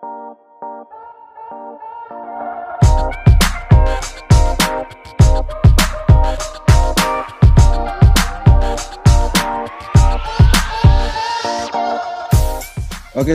Oke, 0.00 0.16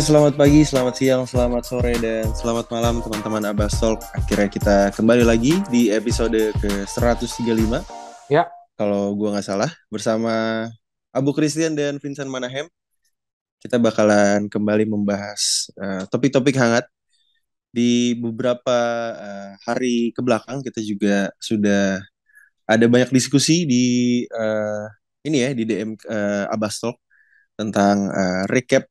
selamat 0.01 0.33
pagi, 0.33 0.65
selamat 0.65 0.93
siang, 0.97 1.29
selamat 1.29 1.62
sore, 1.70 1.93
dan 2.02 2.34
selamat 2.34 2.73
malam 2.73 2.97
teman-teman 3.05 3.45
Abbas 3.45 3.77
Talk. 3.77 4.02
Akhirnya 4.18 4.50
kita 4.50 4.89
kembali 4.97 5.21
lagi 5.21 5.61
di 5.70 5.93
episode 5.93 6.50
ke-135. 6.57 7.86
Ya. 8.34 8.50
Kalau 8.73 9.13
gua 9.13 9.38
nggak 9.38 9.45
salah, 9.45 9.70
bersama 9.93 10.66
Abu 11.13 11.29
Christian 11.38 11.77
dan 11.77 12.02
Vincent 12.02 12.34
Manahem. 12.34 12.66
Kita 13.62 13.82
bakalan 13.82 14.48
kembali 14.52 14.86
membahas 14.86 15.72
uh, 15.78 16.04
topik-topik 16.10 16.55
hangat. 16.58 16.86
Di 17.76 18.16
beberapa 18.16 18.77
uh, 19.12 19.52
hari 19.68 20.16
ke 20.16 20.23
belakang 20.23 20.63
kita 20.63 20.80
juga 20.80 21.27
sudah 21.44 21.99
ada 22.66 22.86
banyak 22.88 23.12
diskusi 23.12 23.68
di 23.68 23.86
uh, 24.32 24.88
ini 25.27 25.38
ya, 25.44 25.49
di 25.52 25.63
DM 25.68 25.99
uh, 26.08 26.48
Abbas 26.49 26.80
Talk 26.80 26.98
tentang 27.55 28.12
uh, 28.12 28.44
recap 28.48 28.88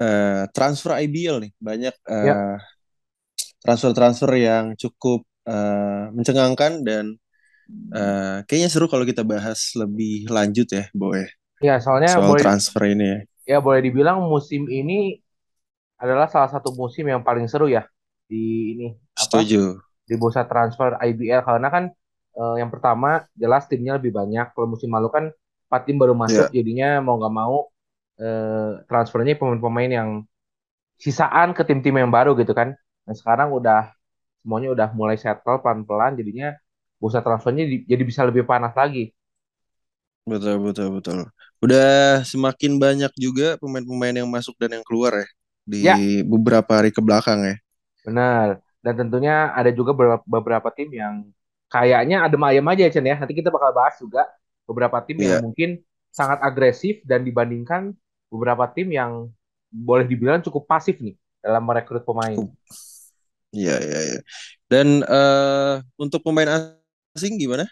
uh, 0.00 0.44
transfer 0.54 0.94
IBL 1.04 1.48
nih 1.48 1.52
banyak 1.58 1.94
uh, 2.06 2.24
ya. 2.24 2.36
transfer-transfer 3.64 4.30
yang 4.38 4.72
cukup 4.78 5.26
uh, 5.48 6.12
mencengangkan 6.14 6.84
dan 6.84 7.04
uh, 7.92 8.44
kayaknya 8.46 8.68
seru 8.70 8.86
kalau 8.86 9.04
kita 9.04 9.26
bahas 9.26 9.74
lebih 9.74 10.28
lanjut 10.30 10.68
ya, 10.70 10.84
Boy. 10.94 11.26
Ya, 11.58 11.82
soalnya 11.82 12.14
soal 12.14 12.30
boleh, 12.38 12.42
transfer 12.42 12.82
ini 12.86 13.04
ya. 13.04 13.18
Ya, 13.48 13.64
boleh 13.64 13.80
dibilang 13.80 14.20
musim 14.28 14.68
ini 14.68 15.24
adalah 15.96 16.28
salah 16.28 16.52
satu 16.52 16.76
musim 16.76 17.08
yang 17.08 17.24
paling 17.24 17.48
seru 17.48 17.66
ya 17.66 17.88
di 18.28 18.76
ini. 18.76 18.86
Apa? 19.16 19.40
Setuju. 19.40 19.80
Di 20.04 20.14
bursa 20.20 20.44
transfer 20.44 21.00
IBL 21.00 21.42
karena 21.42 21.68
kan 21.72 21.84
uh, 22.36 22.56
yang 22.60 22.68
pertama 22.68 23.24
jelas 23.34 23.64
timnya 23.66 23.96
lebih 23.96 24.12
banyak. 24.12 24.52
Kalau 24.52 24.68
musim 24.68 24.92
lalu 24.92 25.08
kan 25.08 25.24
empat 25.68 25.82
tim 25.88 25.96
baru 26.00 26.12
masuk, 26.12 26.48
yeah. 26.48 26.54
jadinya 26.60 26.88
mau 27.04 27.20
nggak 27.20 27.34
mau 27.34 27.68
eh, 28.16 28.80
transfernya 28.88 29.36
pemain-pemain 29.36 29.92
yang 29.92 30.08
sisaan 30.96 31.52
ke 31.52 31.60
tim-tim 31.60 31.92
yang 31.92 32.08
baru 32.08 32.32
gitu 32.40 32.56
kan. 32.56 32.72
Dan 33.04 33.14
sekarang 33.16 33.52
udah 33.52 33.92
semuanya 34.40 34.72
udah 34.72 34.88
mulai 34.96 35.20
settle 35.20 35.60
pelan-pelan 35.60 36.16
jadinya 36.16 36.56
bursa 36.96 37.20
transfernya 37.20 37.68
jadi 37.84 38.00
bisa 38.00 38.24
lebih 38.24 38.48
panas 38.48 38.72
lagi. 38.72 39.12
Betul 40.24 40.56
betul 40.64 40.88
betul. 40.96 41.28
Udah 41.58 42.22
semakin 42.22 42.78
banyak 42.78 43.12
juga 43.18 43.58
pemain-pemain 43.58 44.14
yang 44.14 44.28
masuk 44.30 44.54
dan 44.58 44.78
yang 44.78 44.84
keluar 44.86 45.10
ya 45.14 45.28
di 45.68 45.80
ya. 45.84 45.96
beberapa 46.24 46.80
hari 46.80 46.88
ke 46.88 47.02
belakang 47.04 47.44
ya. 47.44 47.56
Benar. 48.06 48.62
Dan 48.80 48.94
tentunya 48.94 49.52
ada 49.52 49.68
juga 49.74 49.92
beberapa, 49.92 50.24
beberapa 50.24 50.68
tim 50.72 50.88
yang 50.94 51.28
kayaknya 51.68 52.24
ada 52.24 52.36
ayam 52.48 52.66
aja 52.72 52.88
Chen 52.88 53.04
ya. 53.04 53.20
Nanti 53.20 53.36
kita 53.36 53.52
bakal 53.52 53.74
bahas 53.76 53.98
juga 54.00 54.24
beberapa 54.64 54.96
tim 55.04 55.20
yeah. 55.20 55.36
yang 55.36 55.50
mungkin 55.50 55.70
sangat 56.08 56.40
agresif 56.40 57.04
dan 57.04 57.26
dibandingkan 57.26 57.92
beberapa 58.32 58.64
tim 58.72 58.88
yang 58.88 59.28
boleh 59.68 60.08
dibilang 60.08 60.40
cukup 60.40 60.64
pasif 60.64 60.96
nih 61.04 61.16
dalam 61.44 61.60
merekrut 61.68 62.06
pemain. 62.08 62.36
Iya 63.52 63.76
iya 63.80 64.00
iya. 64.14 64.20
Dan 64.68 65.04
uh, 65.04 65.80
untuk 66.00 66.24
pemain 66.24 66.48
asing 67.16 67.36
gimana? 67.40 67.68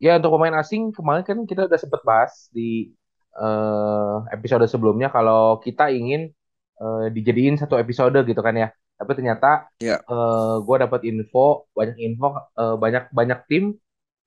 Ya 0.00 0.16
untuk 0.16 0.36
pemain 0.36 0.56
asing 0.60 0.92
kemarin 0.92 1.24
kan 1.24 1.38
kita 1.44 1.68
udah 1.68 1.78
sempet 1.80 2.00
bahas 2.04 2.48
di 2.52 2.92
uh, 3.36 4.26
episode 4.32 4.64
sebelumnya 4.68 5.08
kalau 5.08 5.60
kita 5.62 5.88
ingin 5.92 6.32
uh, 6.80 7.08
dijadiin 7.08 7.56
satu 7.56 7.78
episode 7.78 8.16
gitu 8.24 8.40
kan 8.40 8.54
ya. 8.56 8.68
Tapi 8.96 9.10
ternyata 9.18 9.66
yeah. 9.82 9.98
Ya. 10.02 10.12
uh, 10.12 10.62
gue 10.62 10.76
dapat 10.78 11.00
info 11.08 11.66
banyak 11.74 11.96
info 11.98 12.38
uh, 12.56 12.76
banyak 12.78 13.10
banyak 13.10 13.40
tim 13.48 13.76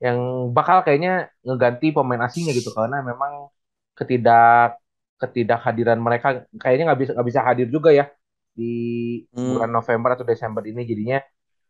yang 0.03 0.51
bakal 0.51 0.83
kayaknya 0.83 1.31
ngeganti 1.47 1.95
pemain 1.95 2.27
asingnya 2.27 2.51
gitu 2.51 2.75
karena 2.75 2.99
memang 2.99 3.47
ketidak 3.95 4.75
ketidakhadiran 5.15 5.95
mereka 5.95 6.43
kayaknya 6.59 6.91
nggak 6.91 6.99
bisa 6.99 7.11
nggak 7.15 7.27
bisa 7.31 7.41
hadir 7.47 7.67
juga 7.71 7.95
ya 7.95 8.11
di 8.51 8.73
hmm. 9.31 9.55
bulan 9.55 9.71
November 9.71 10.09
atau 10.19 10.27
Desember 10.27 10.63
ini 10.67 10.83
jadinya 10.83 11.23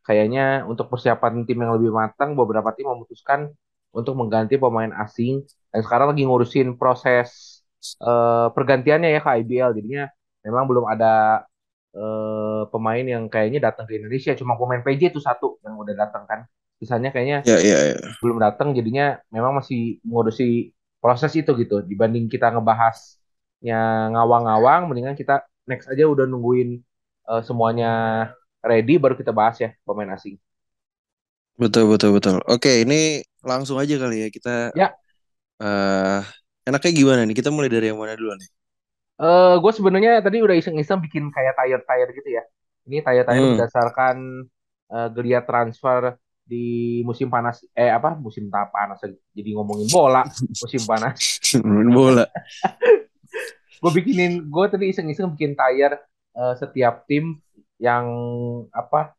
kayaknya 0.05 0.65
untuk 0.65 0.89
persiapan 0.89 1.45
tim 1.45 1.61
yang 1.61 1.77
lebih 1.77 1.93
matang 1.93 2.33
beberapa 2.33 2.73
tim 2.73 2.89
memutuskan 2.89 3.53
untuk 3.93 4.13
mengganti 4.17 4.57
pemain 4.57 4.93
asing 5.01 5.45
dan 5.75 5.83
sekarang 5.83 6.15
lagi 6.15 6.23
ngurusin 6.23 6.79
proses 6.79 7.59
uh, 7.99 8.47
pergantiannya 8.55 9.11
ya 9.11 9.19
ke 9.19 9.29
IBL 9.43 9.75
jadinya 9.75 10.07
memang 10.47 10.63
belum 10.71 10.87
ada 10.87 11.43
uh, 11.91 12.63
pemain 12.71 13.03
yang 13.03 13.27
kayaknya 13.27 13.67
datang 13.67 13.83
ke 13.83 13.99
Indonesia 13.99 14.31
cuma 14.39 14.55
pemain 14.55 14.79
PJ 14.79 15.11
itu 15.11 15.19
satu 15.19 15.59
yang 15.67 15.75
udah 15.75 15.91
datang 15.99 16.23
kan 16.23 16.47
sisanya 16.79 17.11
kayaknya 17.11 17.43
yeah, 17.43 17.59
yeah, 17.59 17.81
yeah. 17.91 18.11
belum 18.23 18.39
datang 18.39 18.71
jadinya 18.71 19.19
memang 19.35 19.59
masih 19.59 19.99
ngurusi 20.07 20.71
proses 21.03 21.35
itu 21.35 21.51
gitu 21.59 21.83
dibanding 21.83 22.31
kita 22.31 22.55
ngebahas 22.55 23.19
yang 23.59 24.15
ngawang-ngawang 24.15 24.87
mendingan 24.87 25.19
kita 25.19 25.43
next 25.67 25.91
aja 25.91 26.07
udah 26.07 26.23
nungguin 26.23 26.79
uh, 27.27 27.41
semuanya 27.43 27.91
ready 28.65 28.97
baru 28.97 29.13
kita 29.17 29.29
bahas 29.29 29.61
ya 29.61 29.73
pemain 29.85 30.13
asing. 30.13 30.37
Betul 31.55 31.87
betul 31.87 32.11
betul. 32.17 32.41
Oke, 32.51 32.83
ini 32.83 33.23
langsung 33.45 33.79
aja 33.79 33.95
kali 33.95 34.27
ya 34.27 34.29
kita 34.33 34.75
Ya. 34.75 34.91
Uh, 35.61 36.21
enaknya 36.67 36.91
gimana 36.91 37.21
nih? 37.23 37.35
Kita 37.37 37.49
mulai 37.51 37.71
dari 37.71 37.91
yang 37.91 37.99
mana 37.99 38.15
dulu 38.15 38.35
nih? 38.35 38.49
Eh, 39.15 39.23
uh, 39.23 39.53
gue 39.63 39.71
sebenarnya 39.71 40.19
tadi 40.19 40.43
udah 40.43 40.55
iseng-iseng 40.59 40.99
bikin 40.99 41.31
kayak 41.31 41.55
tire-tire 41.55 42.11
gitu 42.11 42.29
ya. 42.35 42.43
Ini 42.85 43.01
tire-tire 43.01 43.39
hmm. 43.39 43.51
berdasarkan 43.55 44.15
uh, 44.91 45.07
geliat 45.15 45.47
transfer 45.47 46.19
di 46.45 47.01
musim 47.01 47.25
panas 47.25 47.65
eh 47.73 47.89
apa 47.89 48.13
musim 48.13 48.53
tak 48.53 48.69
panas 48.69 49.01
jadi 49.33 49.49
ngomongin 49.57 49.89
bola 49.89 50.21
musim 50.61 50.77
panas 50.85 51.41
bola 51.89 52.29
gue 53.81 53.91
bikinin 53.91 54.45
gue 54.45 54.65
tadi 54.69 54.93
iseng-iseng 54.93 55.33
bikin 55.33 55.57
tire 55.57 56.05
uh, 56.37 56.53
setiap 56.53 57.01
tim 57.09 57.41
yang 57.81 58.05
apa 58.69 59.17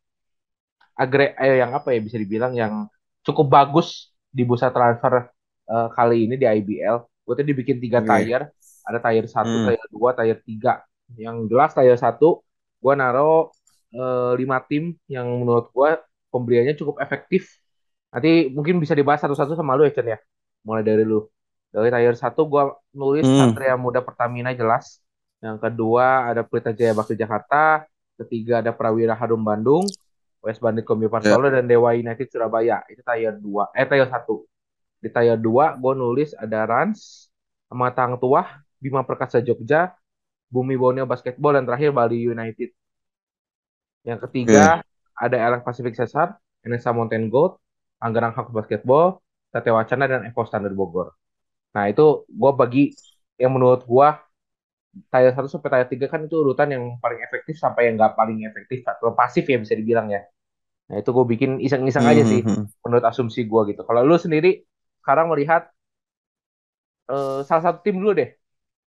agre 0.96 1.36
eh, 1.36 1.60
yang 1.60 1.76
apa 1.76 1.92
ya 1.92 2.00
bisa 2.00 2.16
dibilang 2.16 2.56
yang 2.56 2.88
cukup 3.26 3.50
bagus 3.50 4.14
di 4.30 4.46
bursa 4.46 4.70
transfer 4.70 5.28
uh, 5.70 5.88
kali 5.92 6.26
ini 6.30 6.34
di 6.38 6.46
IBL 6.46 6.96
gue 7.26 7.34
tadi 7.34 7.52
bikin 7.52 7.76
tiga 7.82 8.02
okay. 8.02 8.26
tire 8.26 8.54
ada 8.86 8.98
tire 9.02 9.26
satu 9.26 9.50
hmm. 9.50 9.66
tire 9.70 9.86
dua 9.90 10.10
tire 10.14 10.40
tiga 10.46 10.82
yang 11.18 11.46
jelas 11.50 11.74
tire 11.74 11.98
satu 11.98 12.42
gue 12.78 12.92
naro 12.94 13.50
uh, 13.94 14.32
lima 14.38 14.62
tim 14.64 14.94
yang 15.10 15.26
menurut 15.26 15.70
gue 15.70 15.90
pembeliannya 16.30 16.78
cukup 16.78 17.02
efektif 17.02 17.58
nanti 18.14 18.48
mungkin 18.54 18.78
bisa 18.78 18.94
dibahas 18.94 19.20
satu-satu 19.20 19.58
sama 19.58 19.74
lu 19.74 19.84
ya 19.84 19.92
Chen 19.92 20.08
ya 20.14 20.18
mulai 20.62 20.86
dari 20.86 21.02
lu 21.02 21.26
dari 21.76 21.92
tier 21.92 22.16
satu 22.16 22.48
gue 22.48 22.62
nulis 22.96 23.28
hmm. 23.28 23.52
Satria 23.52 23.76
Muda 23.76 24.00
Pertamina 24.00 24.56
jelas. 24.56 25.04
Yang 25.44 25.68
kedua 25.68 26.32
ada 26.32 26.40
Pelita 26.40 26.72
Jaya 26.72 26.96
Bakti 26.96 27.12
Jakarta. 27.12 27.84
Ketiga 28.16 28.64
ada 28.64 28.72
Prawira 28.72 29.12
Harum 29.12 29.44
Bandung. 29.44 29.84
West 30.40 30.62
Bandit 30.64 30.88
Kombi 30.88 31.10
Solo 31.10 31.50
yeah. 31.50 31.60
dan 31.60 31.68
Dewa 31.68 31.92
United 31.92 32.32
Surabaya. 32.32 32.80
Itu 32.88 33.04
tier 33.04 33.36
2. 33.36 33.76
Eh 33.76 33.84
tier 33.84 34.08
1. 34.08 34.24
Di 35.06 35.14
tier 35.14 35.38
2 35.38 35.78
gue 35.78 35.92
nulis 35.94 36.34
ada 36.34 36.66
Rans, 36.66 37.30
sama 37.70 37.94
Tang 37.94 38.18
Tua, 38.18 38.42
Bima 38.82 39.06
Perkasa 39.06 39.38
Jogja, 39.38 39.94
Bumi 40.50 40.74
Borneo 40.74 41.06
Basketball, 41.06 41.54
dan 41.54 41.62
terakhir 41.62 41.94
Bali 41.94 42.26
United. 42.26 42.74
Yang 44.02 44.18
ketiga 44.26 44.82
yeah. 44.82 45.14
ada 45.14 45.38
Elek 45.38 45.62
Pacific 45.62 45.94
Cesar, 45.94 46.34
NSA 46.66 46.90
Mountain 46.90 47.30
Gold, 47.30 47.62
Anggerang 48.02 48.34
Hawks 48.34 48.50
Basketball, 48.50 49.22
Tate 49.54 49.70
Wacana, 49.70 50.10
dan 50.10 50.26
Evo 50.26 50.42
Standard 50.42 50.74
Bogor. 50.74 51.14
Nah 51.78 51.86
itu 51.86 52.26
gue 52.26 52.52
bagi 52.58 52.90
yang 53.38 53.54
menurut 53.54 53.86
gue 53.86 54.08
tier 55.14 55.30
1 55.30 55.38
sampai 55.46 55.86
tier 55.86 56.08
3 56.08 56.12
kan 56.12 56.20
itu 56.26 56.34
urutan 56.34 56.66
yang 56.74 56.84
paling 56.98 57.22
efektif 57.22 57.54
sampai 57.62 57.86
yang 57.86 57.94
nggak 57.94 58.18
paling 58.18 58.42
efektif 58.42 58.82
atau 58.82 59.14
pasif 59.14 59.46
ya 59.46 59.62
bisa 59.62 59.78
dibilang 59.78 60.10
ya. 60.10 60.26
Nah 60.90 60.98
itu 60.98 61.10
gue 61.14 61.24
bikin 61.26 61.62
iseng-iseng 61.62 62.06
aja 62.06 62.22
sih 62.26 62.42
mm 62.42 62.50
-hmm. 62.50 62.64
menurut 62.86 63.04
asumsi 63.06 63.46
gue 63.46 63.62
gitu. 63.74 63.82
Kalau 63.86 64.02
lu 64.02 64.16
sendiri 64.18 64.66
sekarang 65.06 65.30
melihat 65.30 65.70
uh, 67.06 67.46
salah 67.46 67.62
satu 67.70 67.78
tim 67.86 68.02
dulu 68.02 68.18
deh 68.18 68.34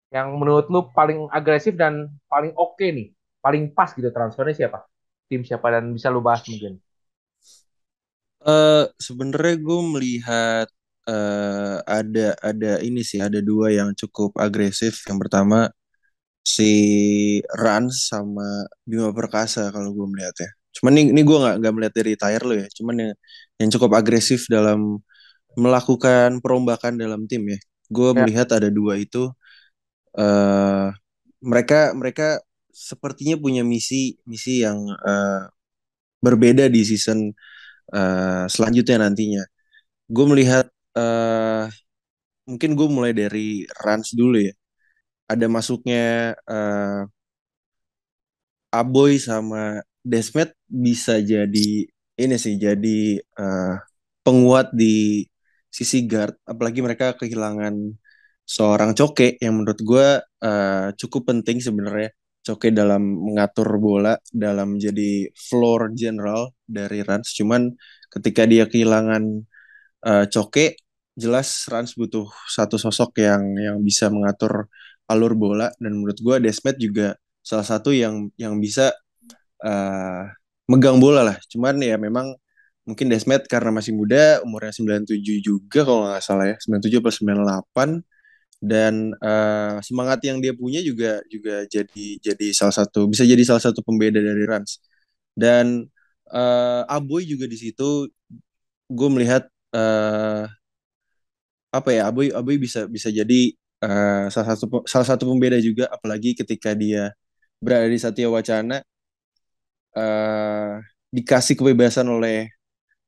yang 0.09 0.33
menurut 0.33 0.65
lu 0.73 0.89
paling 0.89 1.29
agresif 1.29 1.77
dan 1.77 2.09
paling 2.25 2.57
oke 2.57 2.73
okay 2.73 2.89
nih, 2.89 3.07
paling 3.37 3.69
pas 3.69 3.93
gitu 3.93 4.09
transfernya 4.09 4.65
siapa? 4.65 4.89
Tim 5.29 5.45
siapa 5.45 5.69
dan 5.69 5.93
bisa 5.93 6.09
lu 6.09 6.25
bahas 6.25 6.41
mungkin? 6.49 6.81
Uh, 8.41 8.89
sebenarnya 8.97 9.61
gue 9.61 9.81
melihat 9.93 10.67
uh, 11.05 11.85
ada 11.85 12.33
ada 12.41 12.81
ini 12.81 13.05
sih 13.05 13.21
ada 13.21 13.37
dua 13.37 13.69
yang 13.69 13.93
cukup 13.93 14.33
agresif. 14.41 15.05
Yang 15.05 15.29
pertama 15.29 15.69
si 16.41 16.73
Rans 17.53 18.09
sama 18.09 18.65
Bima 18.89 19.13
Perkasa 19.13 19.69
kalau 19.69 19.93
gue 19.93 20.07
melihat 20.09 20.33
ya. 20.41 20.49
Cuman 20.81 20.97
ini, 20.97 21.13
ini 21.13 21.21
gue 21.21 21.37
nggak 21.37 21.55
nggak 21.61 21.73
melihat 21.77 21.93
dari 21.93 22.13
tire 22.17 22.45
lo 22.47 22.55
ya. 22.57 22.67
Cuman 22.73 22.95
yang 23.05 23.13
yang 23.61 23.69
cukup 23.69 23.91
agresif 23.99 24.49
dalam 24.49 24.97
melakukan 25.57 26.39
perombakan 26.39 26.93
dalam 27.01 27.25
tim 27.25 27.43
ya. 27.49 27.59
Gue 27.89 28.13
ya. 28.13 28.17
melihat 28.21 28.47
ada 28.53 28.69
dua 28.69 29.01
itu. 29.01 29.33
Uh, 30.13 30.93
mereka 31.41 31.93
mereka 31.97 32.41
sepertinya 32.73 33.37
punya 33.37 33.61
misi 33.65 34.17
misi 34.29 34.61
yang 34.65 34.77
uh, 35.01 35.49
berbeda 36.21 36.69
di 36.69 36.81
season 36.85 37.33
uh, 37.93 38.45
selanjutnya 38.45 39.01
nantinya. 39.01 39.43
Gue 40.07 40.25
melihat 40.29 40.69
uh, 40.93 41.65
mungkin 42.47 42.77
gue 42.77 42.87
mulai 42.87 43.13
dari 43.17 43.65
Rans 43.83 44.13
dulu 44.13 44.37
ya. 44.41 44.53
Ada 45.27 45.45
masuknya 45.51 46.37
uh, 46.47 47.03
Aboy 48.71 49.19
sama 49.19 49.83
Desmet 50.05 50.55
bisa 50.69 51.19
jadi 51.19 51.87
ini 52.17 52.35
sih 52.39 52.55
jadi 52.57 53.19
uh, 53.39 53.75
penguat 54.25 54.71
di 54.75 55.23
sisi 55.77 56.09
guard 56.09 56.33
apalagi 56.49 56.81
mereka 56.81 57.13
kehilangan 57.13 57.93
seorang 58.47 58.95
Coke 58.97 59.37
yang 59.37 59.61
menurut 59.61 59.79
gue 59.83 60.07
uh, 60.23 60.87
cukup 60.97 61.29
penting 61.29 61.61
sebenarnya. 61.61 62.09
Coke 62.47 62.71
dalam 62.71 63.03
mengatur 63.03 63.67
bola 63.75 64.15
dalam 64.31 64.79
jadi 64.79 65.27
floor 65.35 65.91
general 65.93 66.55
dari 66.63 67.03
Rans. 67.03 67.35
Cuman 67.35 67.75
ketika 68.07 68.47
dia 68.47 68.63
kehilangan 68.65 69.43
uh, 70.07 70.25
Coke 70.31 70.79
jelas 71.19 71.67
Rans 71.67 71.91
butuh 71.99 72.31
satu 72.47 72.79
sosok 72.79 73.19
yang 73.19 73.43
yang 73.59 73.77
bisa 73.83 74.07
mengatur 74.07 74.71
alur 75.11 75.35
bola. 75.35 75.67
Dan 75.75 75.99
menurut 75.99 76.17
gue 76.23 76.35
Desmet 76.39 76.79
juga 76.79 77.19
salah 77.43 77.67
satu 77.67 77.91
yang 77.91 78.31
yang 78.39 78.55
bisa 78.63 78.95
uh, 79.67 80.23
megang 80.71 81.03
bola 81.03 81.27
lah. 81.27 81.37
Cuman 81.51 81.83
ya 81.83 81.99
memang 81.99 82.31
mungkin 82.87 83.11
Desmet 83.11 83.43
karena 83.51 83.69
masih 83.75 83.91
muda, 83.91 84.39
umurnya 84.47 84.71
97 84.71 85.43
juga 85.43 85.83
kalau 85.83 86.07
nggak 86.07 86.23
salah 86.23 86.45
ya, 86.51 86.55
97 86.63 87.03
plus 87.03 87.17
98 87.19 88.01
dan 88.57 89.13
uh, 89.21 89.77
semangat 89.85 90.19
yang 90.25 90.41
dia 90.41 90.53
punya 90.57 90.81
juga 90.81 91.21
juga 91.29 91.61
jadi 91.69 92.07
jadi 92.17 92.47
salah 92.57 92.73
satu 92.73 93.05
bisa 93.05 93.21
jadi 93.21 93.43
salah 93.45 93.61
satu 93.61 93.85
pembeda 93.85 94.17
dari 94.17 94.43
Rans. 94.49 94.81
Dan 95.37 95.85
uh, 96.33 96.83
Aboy 96.89 97.27
juga 97.29 97.45
di 97.45 97.57
situ 97.59 98.09
gue 98.89 99.09
melihat 99.13 99.45
uh, 99.75 100.49
apa 101.69 101.89
ya 101.93 102.09
Aboy 102.09 102.33
Aboy 102.33 102.57
bisa 102.57 102.89
bisa 102.89 103.13
jadi 103.13 103.53
uh, 103.85 104.25
salah 104.33 104.57
satu 104.57 104.65
salah 104.89 105.07
satu 105.07 105.29
pembeda 105.29 105.59
juga 105.61 105.85
apalagi 105.93 106.33
ketika 106.33 106.73
dia 106.73 107.13
berada 107.61 107.85
di 107.89 107.99
Satya 108.01 108.29
Wacana 108.29 108.81
uh, 109.97 110.81
dikasih 111.13 111.55
kebebasan 111.57 112.09
oleh 112.09 112.56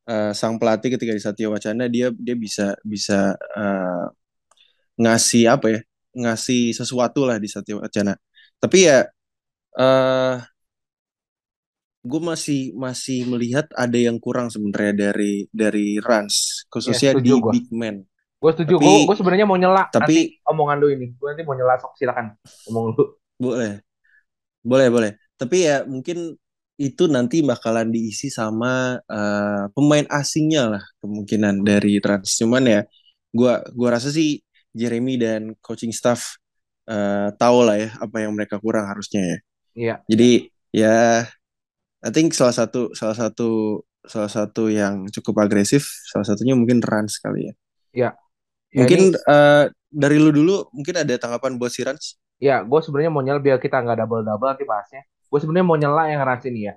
uh, 0.10 0.32
sang 0.34 0.58
pelatih 0.58 0.98
ketika 0.98 1.14
di 1.14 1.22
Satya 1.22 1.48
Wacana 1.54 1.86
dia 1.86 2.10
dia 2.18 2.34
bisa 2.34 2.74
bisa 2.82 3.38
uh, 3.54 4.10
ngasih 4.98 5.46
apa 5.48 5.68
ya 5.70 5.80
ngasih 6.18 6.74
sesuatu 6.74 7.30
lah 7.30 7.38
di 7.38 7.46
Satya 7.46 7.78
Wacana. 7.78 8.18
Tapi 8.58 8.78
ya 8.90 9.06
uh, 9.78 10.36
gue 12.00 12.22
masih 12.24 12.74
masih 12.74 13.30
melihat 13.30 13.70
ada 13.78 13.96
yang 13.96 14.18
kurang 14.18 14.50
sebenarnya 14.50 15.12
dari 15.12 15.46
dari 15.54 16.02
Rans 16.02 16.66
khususnya 16.72 17.14
ya, 17.16 17.22
di 17.22 17.32
gua. 17.38 17.54
big 17.54 17.68
man. 17.70 18.02
Gue 18.40 18.52
setuju. 18.56 18.82
Gue 18.82 19.06
gue 19.06 19.16
sebenarnya 19.16 19.46
mau 19.46 19.60
nyela 19.60 19.88
tapi 19.92 20.34
nanti 20.34 20.48
omongan 20.48 20.78
lu 20.82 20.88
ini. 20.90 21.08
Gue 21.16 21.28
nanti 21.36 21.44
mau 21.46 21.56
nyela 21.56 21.78
sok 21.78 21.94
silakan. 22.00 22.34
Omong 22.72 22.86
lu. 22.96 23.04
Boleh. 23.40 23.84
Boleh 24.64 24.88
boleh. 24.92 25.12
Tapi 25.40 25.58
ya 25.64 25.88
mungkin 25.88 26.36
itu 26.80 27.12
nanti 27.12 27.44
bakalan 27.44 27.92
diisi 27.92 28.32
sama 28.32 28.96
uh, 29.04 29.68
pemain 29.76 30.08
asingnya 30.08 30.80
lah 30.80 30.84
kemungkinan 31.04 31.68
dari 31.68 32.00
Trans. 32.00 32.40
Cuman 32.40 32.64
ya 32.64 32.82
gua 33.36 33.60
gua 33.76 34.00
rasa 34.00 34.16
sih 34.16 34.40
Jeremy 34.72 35.20
dan 35.20 35.60
coaching 35.60 35.92
staff 35.92 36.40
uh, 36.88 37.36
tahu 37.36 37.68
lah 37.68 37.76
ya 37.76 37.90
apa 38.00 38.24
yang 38.24 38.32
mereka 38.32 38.56
kurang 38.64 38.88
harusnya 38.88 39.20
ya. 39.20 39.38
Iya. 39.76 39.96
Jadi 40.08 40.32
ya 40.72 40.98
I 42.00 42.10
think 42.16 42.32
salah 42.32 42.56
satu 42.56 42.96
salah 42.96 43.18
satu 43.20 43.84
salah 44.08 44.32
satu 44.32 44.72
yang 44.72 45.12
cukup 45.12 45.44
agresif 45.44 45.84
salah 46.08 46.24
satunya 46.24 46.56
mungkin 46.56 46.80
Rans 46.80 47.20
kali 47.20 47.52
ya. 47.52 47.54
Iya. 47.92 48.10
Ya, 48.70 48.86
mungkin 48.86 49.12
ini... 49.12 49.20
uh, 49.28 49.68
dari 49.92 50.16
lu 50.16 50.32
dulu 50.32 50.72
mungkin 50.72 50.96
ada 50.96 51.12
tanggapan 51.20 51.60
buat 51.60 51.76
si 51.76 51.84
Rans? 51.84 52.16
Ya, 52.40 52.64
gue 52.64 52.80
sebenarnya 52.80 53.12
mau 53.12 53.20
nyel 53.20 53.44
biar 53.44 53.60
kita 53.60 53.84
nggak 53.84 54.00
double 54.00 54.24
double 54.24 54.48
nanti 54.48 54.64
bahasnya 54.64 55.04
gue 55.30 55.40
sebenarnya 55.40 55.68
mau 55.68 55.78
nyela 55.78 56.10
yang 56.10 56.20
ngeras 56.26 56.44
ini 56.50 56.62
ya 56.68 56.74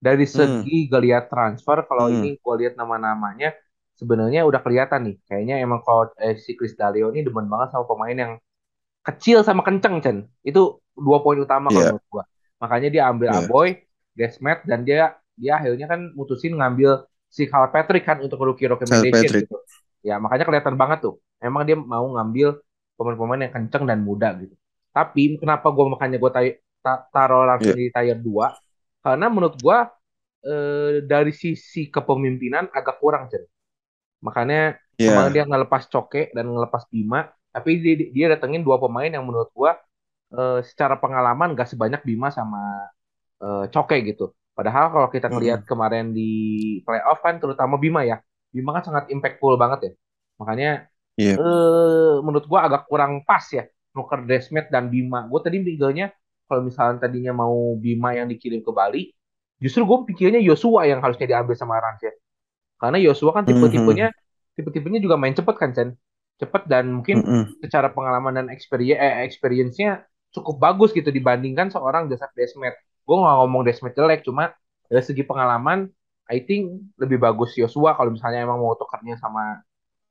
dari 0.00 0.24
hmm. 0.24 0.32
segi 0.32 0.78
hmm. 0.84 0.88
geliat 0.88 1.24
transfer 1.28 1.84
kalau 1.84 2.08
hmm. 2.08 2.16
ini 2.16 2.30
gue 2.40 2.54
lihat 2.64 2.74
nama-namanya 2.80 3.52
sebenarnya 4.00 4.48
udah 4.48 4.60
kelihatan 4.64 5.12
nih 5.12 5.16
kayaknya 5.28 5.60
emang 5.60 5.84
kalau 5.84 6.08
eh, 6.16 6.40
si 6.40 6.56
Chris 6.56 6.72
Dalio 6.72 7.12
ini 7.12 7.20
demen 7.20 7.46
banget 7.52 7.76
sama 7.76 7.84
pemain 7.84 8.16
yang 8.16 8.32
kecil 9.04 9.44
sama 9.44 9.60
kenceng 9.60 10.00
Chen 10.00 10.18
itu 10.40 10.80
dua 10.96 11.20
poin 11.20 11.36
utama 11.36 11.68
yeah. 11.68 11.76
kalau 11.76 11.84
iya. 11.84 11.92
menurut 11.92 12.06
gue 12.08 12.24
makanya 12.60 12.88
dia 12.88 13.02
ambil 13.12 13.28
yeah. 13.28 13.40
Aboy 13.44 13.68
Desmet 14.16 14.64
dan 14.64 14.88
dia 14.88 15.20
dia 15.36 15.56
akhirnya 15.56 15.86
kan 15.88 16.00
mutusin 16.16 16.56
ngambil 16.56 17.04
si 17.28 17.48
Carl 17.48 17.68
Patrick 17.68 18.04
kan 18.04 18.20
untuk 18.24 18.40
rookie 18.40 18.68
recommendation 18.68 19.44
gitu 19.44 19.56
ya 20.00 20.16
makanya 20.16 20.48
kelihatan 20.48 20.74
banget 20.80 21.04
tuh 21.04 21.20
emang 21.40 21.64
dia 21.68 21.76
mau 21.76 22.08
ngambil 22.16 22.60
pemain-pemain 22.96 23.48
yang 23.48 23.52
kenceng 23.52 23.84
dan 23.84 24.00
muda 24.00 24.32
gitu 24.40 24.56
tapi 24.92 25.36
kenapa 25.36 25.68
gue 25.70 25.84
makanya 25.92 26.16
gue 26.16 26.32
taruh 26.82 27.44
langsung 27.46 27.76
yeah. 27.76 27.88
di 27.88 27.92
tier 27.92 28.18
2 28.18 29.04
karena 29.04 29.26
menurut 29.32 29.56
gua 29.60 29.88
eh, 30.44 31.04
dari 31.04 31.32
sisi 31.32 31.88
kepemimpinan 31.88 32.68
agak 32.72 33.00
kurang 33.00 33.28
Jen. 33.32 33.44
Makanya 34.20 34.76
yeah. 35.00 35.12
kemarin 35.12 35.32
dia 35.32 35.44
ngelepas 35.48 35.88
Coke 35.88 36.28
dan 36.36 36.44
ngelepas 36.52 36.84
Bima, 36.92 37.32
tapi 37.52 37.80
dia, 37.80 37.94
dia 38.12 38.26
datengin 38.36 38.60
dua 38.60 38.76
pemain 38.76 39.08
yang 39.08 39.24
menurut 39.24 39.48
gua 39.56 39.80
eh, 40.36 40.60
secara 40.64 41.00
pengalaman 41.00 41.56
gak 41.56 41.72
sebanyak 41.72 42.04
Bima 42.04 42.28
sama 42.28 42.88
eh, 43.40 43.64
Coke 43.72 43.96
gitu. 44.04 44.36
Padahal 44.52 44.92
kalau 44.92 45.08
kita 45.08 45.32
ngelihat 45.32 45.64
mm. 45.64 45.68
kemarin 45.68 46.12
di 46.12 46.32
playoff 46.84 47.24
kan 47.24 47.40
terutama 47.40 47.80
Bima 47.80 48.04
ya, 48.04 48.20
Bima 48.52 48.76
kan 48.76 48.84
sangat 48.84 49.08
impactful 49.08 49.56
banget 49.56 49.80
ya. 49.80 49.92
Makanya 50.36 50.70
yeah. 51.16 51.36
eh, 51.40 52.16
menurut 52.20 52.44
gua 52.44 52.68
agak 52.68 52.84
kurang 52.84 53.24
pas 53.24 53.44
ya 53.48 53.64
nuker 53.94 54.22
Desmet 54.26 54.70
dan 54.70 54.86
Bima. 54.92 55.26
Gue 55.26 55.40
tadi 55.42 55.58
pinggulnya 55.58 56.14
kalau 56.50 56.66
misalnya 56.66 57.06
tadinya 57.06 57.30
mau 57.30 57.78
Bima 57.78 58.18
yang 58.18 58.26
dikirim 58.26 58.66
ke 58.66 58.74
Bali, 58.74 59.14
justru 59.62 59.86
gue 59.86 59.98
pikirnya 60.10 60.42
Yosua 60.42 60.90
yang 60.90 60.98
harusnya 60.98 61.30
diambil 61.30 61.54
sama 61.54 61.78
Rans 61.78 62.02
ya. 62.02 62.10
Karena 62.82 62.98
Yosua 62.98 63.30
kan 63.30 63.46
tipe-tipenya 63.46 64.10
mm-hmm. 64.10 64.56
tipe-tipenya 64.58 64.98
juga 64.98 65.14
main 65.14 65.36
cepet 65.36 65.54
kan 65.54 65.70
Chen. 65.70 65.94
Cepet 66.42 66.66
dan 66.66 66.90
mungkin 66.90 67.22
mm-hmm. 67.22 67.62
secara 67.62 67.94
pengalaman 67.94 68.34
dan 68.34 68.46
experience 68.50 68.98
eh, 68.98 69.22
experience-nya 69.22 70.02
cukup 70.34 70.58
bagus 70.58 70.90
gitu 70.90 71.14
dibandingkan 71.14 71.70
seorang 71.70 72.10
Joseph 72.10 72.34
Desmet. 72.34 72.74
Gue 73.06 73.14
gak 73.14 73.36
ngomong 73.46 73.62
Desmet 73.62 73.94
jelek, 73.94 74.26
cuma 74.26 74.50
dari 74.90 75.04
segi 75.06 75.22
pengalaman 75.22 75.86
I 76.30 76.42
think 76.42 76.90
lebih 76.98 77.18
bagus 77.22 77.54
Yosua 77.58 77.94
kalau 77.94 78.14
misalnya 78.14 78.42
emang 78.42 78.58
mau 78.62 78.74
tukarnya 78.78 79.18
sama 79.18 79.62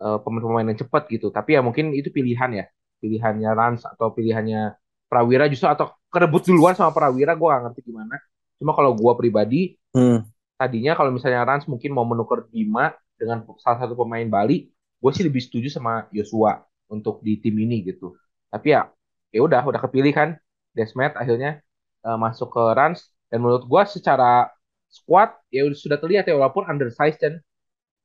uh, 0.04 0.20
pemain-pemain 0.20 0.68
yang 0.72 0.80
cepat 0.80 1.08
gitu. 1.08 1.32
Tapi 1.32 1.56
ya 1.56 1.64
mungkin 1.64 1.96
itu 1.96 2.12
pilihan 2.12 2.52
ya. 2.54 2.66
Pilihannya 3.00 3.50
Rans 3.56 3.88
atau 3.88 4.12
pilihannya 4.12 4.76
Prawira 5.10 5.50
justru 5.50 5.66
atau 5.66 5.90
kerebut 6.14 6.46
duluan 6.46 6.78
sama 6.78 6.94
Prawira 6.94 7.34
gue 7.34 7.48
gak 7.50 7.62
ngerti 7.70 7.82
gimana. 7.90 8.16
Cuma 8.62 8.78
kalau 8.78 8.94
gue 8.94 9.14
pribadi 9.18 9.62
hmm. 9.98 10.22
tadinya 10.56 10.94
kalau 10.94 11.10
misalnya 11.10 11.42
Rans 11.44 11.66
mungkin 11.66 11.92
mau 11.92 12.06
menukar 12.06 12.46
Bima 12.48 12.94
dengan 13.18 13.44
salah 13.60 13.84
satu 13.84 13.98
pemain 13.98 14.24
Bali 14.30 14.70
gue 15.00 15.12
sih 15.16 15.26
lebih 15.26 15.42
setuju 15.42 15.72
sama 15.72 16.08
Joshua 16.14 16.62
untuk 16.92 17.26
di 17.26 17.42
tim 17.42 17.58
ini 17.58 17.82
gitu. 17.90 18.14
Tapi 18.54 18.78
ya 18.78 18.88
ya 19.34 19.42
udah 19.42 19.66
udah 19.66 19.82
kepilih 19.82 20.14
kan 20.14 20.30
Desmet 20.78 21.18
akhirnya 21.18 21.66
uh, 22.06 22.16
masuk 22.16 22.54
ke 22.54 22.64
Rans. 22.78 23.10
Dan 23.30 23.46
menurut 23.46 23.66
gue 23.66 23.82
secara 23.90 24.50
squad 24.90 25.34
ya 25.54 25.66
sudah 25.70 25.98
terlihat 26.02 26.26
ya 26.26 26.34
walaupun 26.38 26.66
undersized 26.66 27.22
dan 27.22 27.42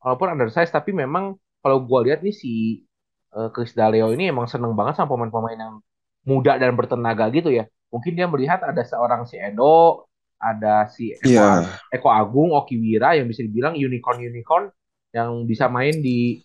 walaupun 0.05 0.29
undersized 0.37 0.73
tapi 0.73 0.93
memang 0.93 1.41
kalau 1.65 1.81
gue 1.81 2.13
lihat 2.13 2.21
nih 2.21 2.37
si 2.37 2.85
uh, 3.33 3.49
Chris 3.49 3.73
Daleo 3.73 4.13
ini 4.13 4.29
emang 4.29 4.45
seneng 4.45 4.77
banget 4.77 5.01
sama 5.01 5.17
pemain-pemain 5.17 5.57
yang 5.57 5.75
muda 6.25 6.57
dan 6.57 6.73
bertenaga 6.75 7.29
gitu 7.31 7.53
ya. 7.53 7.69
Mungkin 7.93 8.17
dia 8.19 8.27
melihat 8.27 8.65
ada 8.65 8.83
seorang 8.83 9.29
si 9.29 9.39
Edo, 9.39 10.09
ada 10.41 10.91
si 10.91 11.15
Eko, 11.15 11.31
yeah. 11.31 11.65
Eko 11.95 12.11
Agung, 12.11 12.51
Okiwira 12.53 13.15
yang 13.15 13.31
bisa 13.31 13.45
dibilang 13.45 13.79
unicorn-unicorn 13.79 14.69
yang 15.15 15.47
bisa 15.47 15.71
main 15.71 16.03
di 16.03 16.43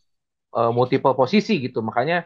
uh, 0.53 0.69
multiple 0.69 1.17
posisi 1.17 1.57
gitu. 1.57 1.81
Makanya 1.81 2.23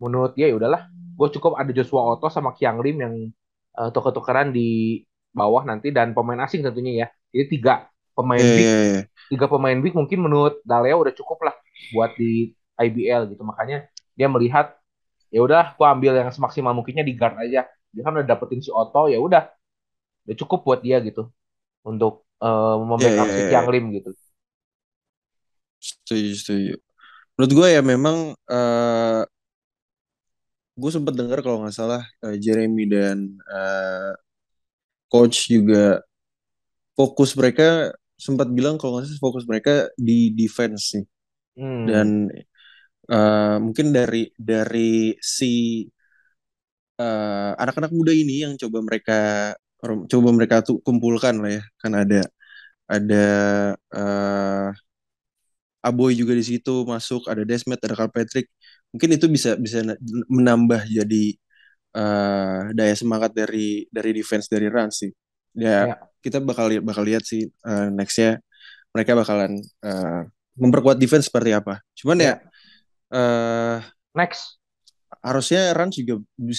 menurut 0.00 0.32
dia 0.32 0.48
ya 0.48 0.56
udahlah, 0.56 0.88
gue 0.90 1.28
cukup 1.36 1.60
ada 1.60 1.70
Joshua 1.70 2.16
Otto 2.16 2.32
sama 2.32 2.56
Kiang 2.56 2.80
Lim 2.80 2.96
yang 2.98 3.14
uh, 3.76 3.92
tuker-tukeran 3.92 4.50
di 4.50 5.02
bawah 5.32 5.64
nanti 5.64 5.92
dan 5.92 6.16
pemain 6.16 6.40
asing 6.42 6.64
tentunya 6.64 7.04
ya. 7.04 7.06
Jadi 7.32 7.60
tiga 7.60 7.88
pemain 8.16 8.40
yeah, 8.40 8.56
big, 8.56 8.66
yeah, 8.66 8.84
yeah. 8.84 9.04
tiga 9.28 9.46
pemain 9.48 9.78
big 9.78 9.94
mungkin 9.96 10.18
menurut 10.20 10.60
Daleo 10.64 11.04
udah 11.04 11.14
cukup 11.16 11.44
lah 11.44 11.54
buat 11.92 12.16
di 12.16 12.56
IBL 12.80 13.32
gitu. 13.36 13.44
Makanya 13.44 13.88
dia 14.16 14.28
melihat 14.28 14.76
ya 15.32 15.40
udah 15.40 15.74
gua 15.80 15.96
ambil 15.96 16.12
yang 16.12 16.28
semaksimal 16.28 16.76
mungkinnya 16.76 17.02
di 17.02 17.16
guard 17.16 17.40
aja. 17.40 17.64
Dia 17.92 18.02
kan 18.04 18.12
udah 18.12 18.26
dapetin 18.28 18.60
si 18.60 18.68
Otto 18.68 19.08
ya 19.08 19.16
udah. 19.16 19.48
Udah 20.28 20.36
cukup 20.36 20.62
buat 20.62 20.80
dia 20.84 21.00
gitu. 21.00 21.32
Untuk 21.82 22.28
uh, 22.38 22.76
membackup 22.78 23.26
yeah, 23.26 23.48
yeah, 23.48 23.50
si 23.50 23.54
yeah. 23.56 23.72
Lim 23.72 23.86
gitu. 23.96 24.10
Setuju 25.82 26.30
setuju. 26.36 26.74
Menurut 27.34 27.52
gue 27.56 27.68
ya 27.72 27.82
memang 27.82 28.36
uh, 28.36 28.54
eh, 28.54 29.22
gue 30.76 30.90
sempat 30.92 31.16
dengar 31.16 31.40
kalau 31.40 31.64
nggak 31.64 31.74
salah 31.74 32.04
uh, 32.22 32.36
Jeremy 32.36 32.84
dan 32.86 33.40
uh, 33.48 34.12
coach 35.08 35.48
juga 35.48 36.04
fokus 36.92 37.34
mereka 37.34 37.90
sempat 38.20 38.46
bilang 38.52 38.76
kalau 38.76 39.00
nggak 39.00 39.10
salah 39.10 39.24
fokus 39.24 39.48
mereka 39.48 39.90
di 39.96 40.30
defense 40.30 40.92
sih. 40.92 41.04
Hmm. 41.52 41.84
dan 41.84 42.08
uh, 43.10 43.56
mungkin 43.64 43.90
dari 43.90 44.30
dari 44.38 45.16
si 45.18 45.82
uh, 47.00 47.52
anak-anak 47.58 47.92
muda 47.94 48.12
ini 48.14 48.44
yang 48.44 48.54
coba 48.60 48.78
mereka 48.84 49.20
coba 49.82 50.28
mereka 50.30 50.62
tuh 50.62 50.78
kumpulkan 50.86 51.34
lah 51.42 51.50
ya. 51.58 51.62
Kan 51.80 51.92
ada 51.98 52.20
ada 52.86 53.24
uh, 53.94 54.70
Aboy 55.82 56.14
juga 56.14 56.32
di 56.38 56.44
situ 56.46 56.86
masuk 56.86 57.26
ada 57.26 57.42
Desmet 57.42 57.80
ada 57.82 57.98
Carl 57.98 58.12
Patrick. 58.14 58.46
Mungkin 58.94 59.18
itu 59.18 59.26
bisa 59.26 59.58
bisa 59.58 59.82
menambah 60.30 60.86
jadi 60.86 61.24
uh, 61.98 62.70
daya 62.76 62.94
semangat 62.94 63.34
dari 63.34 63.88
dari 63.90 64.10
defense 64.14 64.46
dari 64.46 64.70
Rans 64.70 64.94
sih. 65.02 65.10
Ya, 65.52 65.90
ya. 65.90 65.94
kita 66.22 66.38
bakal 66.40 66.70
bakal 66.86 67.04
lihat 67.04 67.26
sih 67.26 67.50
uh, 67.66 67.90
nextnya 67.92 68.40
mereka 68.94 69.12
bakalan 69.18 69.58
uh, 69.84 70.22
memperkuat 70.54 70.96
defense 71.02 71.26
seperti 71.28 71.50
apa. 71.56 71.82
Cuman 71.98 72.18
ya, 72.20 72.38
ya 72.38 72.51
uh, 73.12 73.78
next 74.16 74.62
harusnya 75.22 75.70
Rans 75.76 75.94
juga 76.00 76.18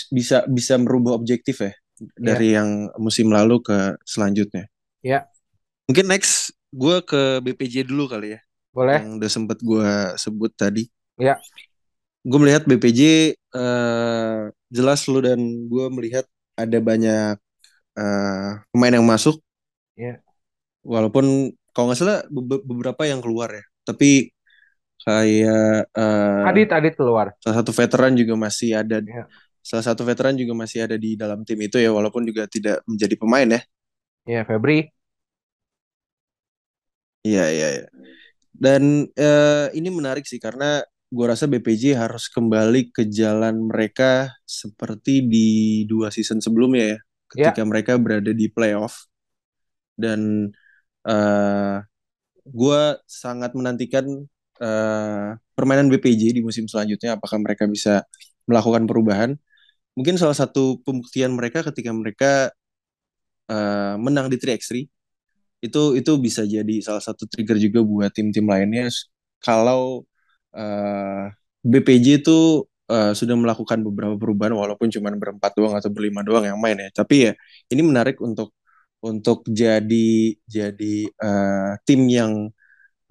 bisa 0.09 0.47
bisa 0.47 0.73
merubah 0.79 1.19
objektif 1.19 1.59
ya 1.59 1.73
dari 2.15 2.55
yeah. 2.55 2.63
yang 2.63 2.69
musim 2.97 3.29
lalu 3.29 3.59
ke 3.61 3.99
selanjutnya. 4.07 4.71
Ya. 5.03 5.11
Yeah. 5.11 5.23
Mungkin 5.91 6.05
next 6.09 6.55
gue 6.73 7.03
ke 7.03 7.43
BPJ 7.43 7.85
dulu 7.85 8.09
kali 8.09 8.37
ya. 8.37 8.39
Boleh. 8.73 9.03
Yang 9.03 9.13
udah 9.19 9.29
sempet 9.29 9.57
gue 9.61 9.91
sebut 10.17 10.51
tadi. 10.55 10.87
Ya. 11.19 11.35
Yeah. 11.35 11.37
Gue 12.23 12.39
melihat 12.39 12.63
BPJ 12.63 13.35
uh, 13.51 14.47
jelas 14.71 15.05
lu 15.11 15.19
dan 15.19 15.39
gue 15.67 15.85
melihat 15.91 16.25
ada 16.55 16.79
banyak 16.79 17.35
uh, 17.99 18.51
pemain 18.71 18.95
yang 18.95 19.05
masuk. 19.05 19.37
Ya. 19.99 20.17
Yeah. 20.17 20.17
Walaupun 20.83 21.53
kalau 21.75 21.91
nggak 21.91 21.99
salah 21.99 22.19
beberapa 22.63 23.03
yang 23.05 23.19
keluar 23.19 23.51
ya. 23.51 23.63
Tapi 23.83 24.31
kayak 25.03 25.91
uh, 25.93 26.49
Adit 26.49 26.71
Adit 26.71 26.95
keluar. 26.95 27.35
Salah 27.43 27.59
satu 27.61 27.71
veteran 27.75 28.15
juga 28.15 28.33
masih 28.39 28.79
ada. 28.79 29.03
Yeah 29.03 29.27
salah 29.63 29.85
satu 29.87 30.03
veteran 30.03 30.35
juga 30.35 30.51
masih 30.51 30.83
ada 30.83 30.99
di 30.99 31.15
dalam 31.15 31.47
tim 31.47 31.55
itu 31.63 31.79
ya 31.79 31.89
walaupun 31.95 32.27
juga 32.27 32.43
tidak 32.51 32.83
menjadi 32.83 33.15
pemain 33.15 33.47
ya. 33.47 33.61
Iya, 34.27 34.41
Febri. 34.43 34.91
Iya, 37.23 37.45
iya, 37.47 37.67
iya. 37.79 37.87
Dan 38.51 39.07
uh, 39.15 39.67
ini 39.71 39.87
menarik 39.87 40.27
sih 40.27 40.37
karena 40.37 40.83
gue 41.07 41.25
rasa 41.25 41.47
BPJ 41.47 41.95
harus 41.95 42.27
kembali 42.27 42.91
ke 42.91 43.07
jalan 43.07 43.71
mereka 43.71 44.35
seperti 44.43 45.23
di 45.23 45.47
dua 45.87 46.11
season 46.11 46.43
sebelumnya 46.43 46.97
ya, 46.97 46.99
ketika 47.31 47.63
ya. 47.63 47.67
mereka 47.67 47.95
berada 47.95 48.35
di 48.35 48.51
playoff. 48.51 49.07
Dan 49.95 50.51
uh, 51.07 51.77
gue 52.43 52.83
sangat 53.07 53.55
menantikan 53.55 54.27
uh, 54.61 55.33
permainan 55.57 55.87
BPJ 55.89 56.35
di 56.37 56.41
musim 56.45 56.67
selanjutnya. 56.69 57.17
Apakah 57.17 57.39
mereka 57.41 57.65
bisa 57.69 58.05
melakukan 58.45 58.85
perubahan? 58.85 59.39
mungkin 59.97 60.15
salah 60.17 60.37
satu 60.37 60.81
pembuktian 60.81 61.33
mereka 61.37 61.61
ketika 61.69 61.91
mereka 61.93 62.31
uh, 63.49 63.95
menang 64.01 64.27
di 64.29 64.37
3x3 64.41 64.89
itu 65.63 65.81
itu 65.95 66.11
bisa 66.19 66.43
jadi 66.43 66.75
salah 66.83 66.99
satu 66.99 67.23
trigger 67.29 67.55
juga 67.55 67.79
buat 67.85 68.11
tim-tim 68.11 68.43
lainnya 68.43 68.91
kalau 69.39 70.03
uh, 70.55 70.59
eh, 70.59 71.25
BPJ 71.63 72.23
itu 72.23 72.67
uh, 72.91 73.11
sudah 73.15 73.35
melakukan 73.39 73.79
beberapa 73.79 74.15
perubahan 74.19 74.51
walaupun 74.59 74.91
cuma 74.91 75.11
berempat 75.15 75.55
doang 75.55 75.75
atau 75.79 75.87
berlima 75.87 76.19
doang 76.19 76.43
yang 76.43 76.59
main 76.59 76.75
ya 76.75 76.89
tapi 76.91 77.31
ya 77.31 77.33
ini 77.71 77.79
menarik 77.79 78.19
untuk 78.19 78.51
untuk 78.99 79.47
jadi 79.47 80.35
jadi 80.47 80.95
uh, 81.23 81.79
tim 81.87 82.01
yang 82.11 82.51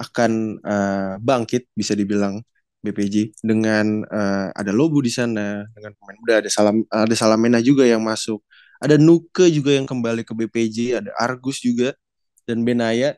akan 0.03 0.59
uh, 0.67 1.15
bangkit 1.23 1.71
bisa 1.79 1.95
dibilang 1.95 2.43
BPJ 2.83 3.39
dengan 3.47 4.03
uh, 4.11 4.51
ada 4.53 4.75
Lobu 4.75 4.99
di 5.01 5.09
sana 5.15 5.63
dengan 5.71 5.95
pemain 5.95 6.19
muda 6.19 6.35
ada 6.43 6.51
Salam 6.51 6.83
ada 6.91 7.15
Salamena 7.15 7.63
juga 7.63 7.87
yang 7.87 8.03
masuk 8.03 8.43
ada 8.83 8.99
Nuke 8.99 9.47
juga 9.55 9.71
yang 9.79 9.87
kembali 9.87 10.27
ke 10.27 10.35
BPJ 10.35 10.99
ada 10.99 11.11
Argus 11.15 11.63
juga 11.63 11.95
dan 12.43 12.67
Benaya 12.67 13.15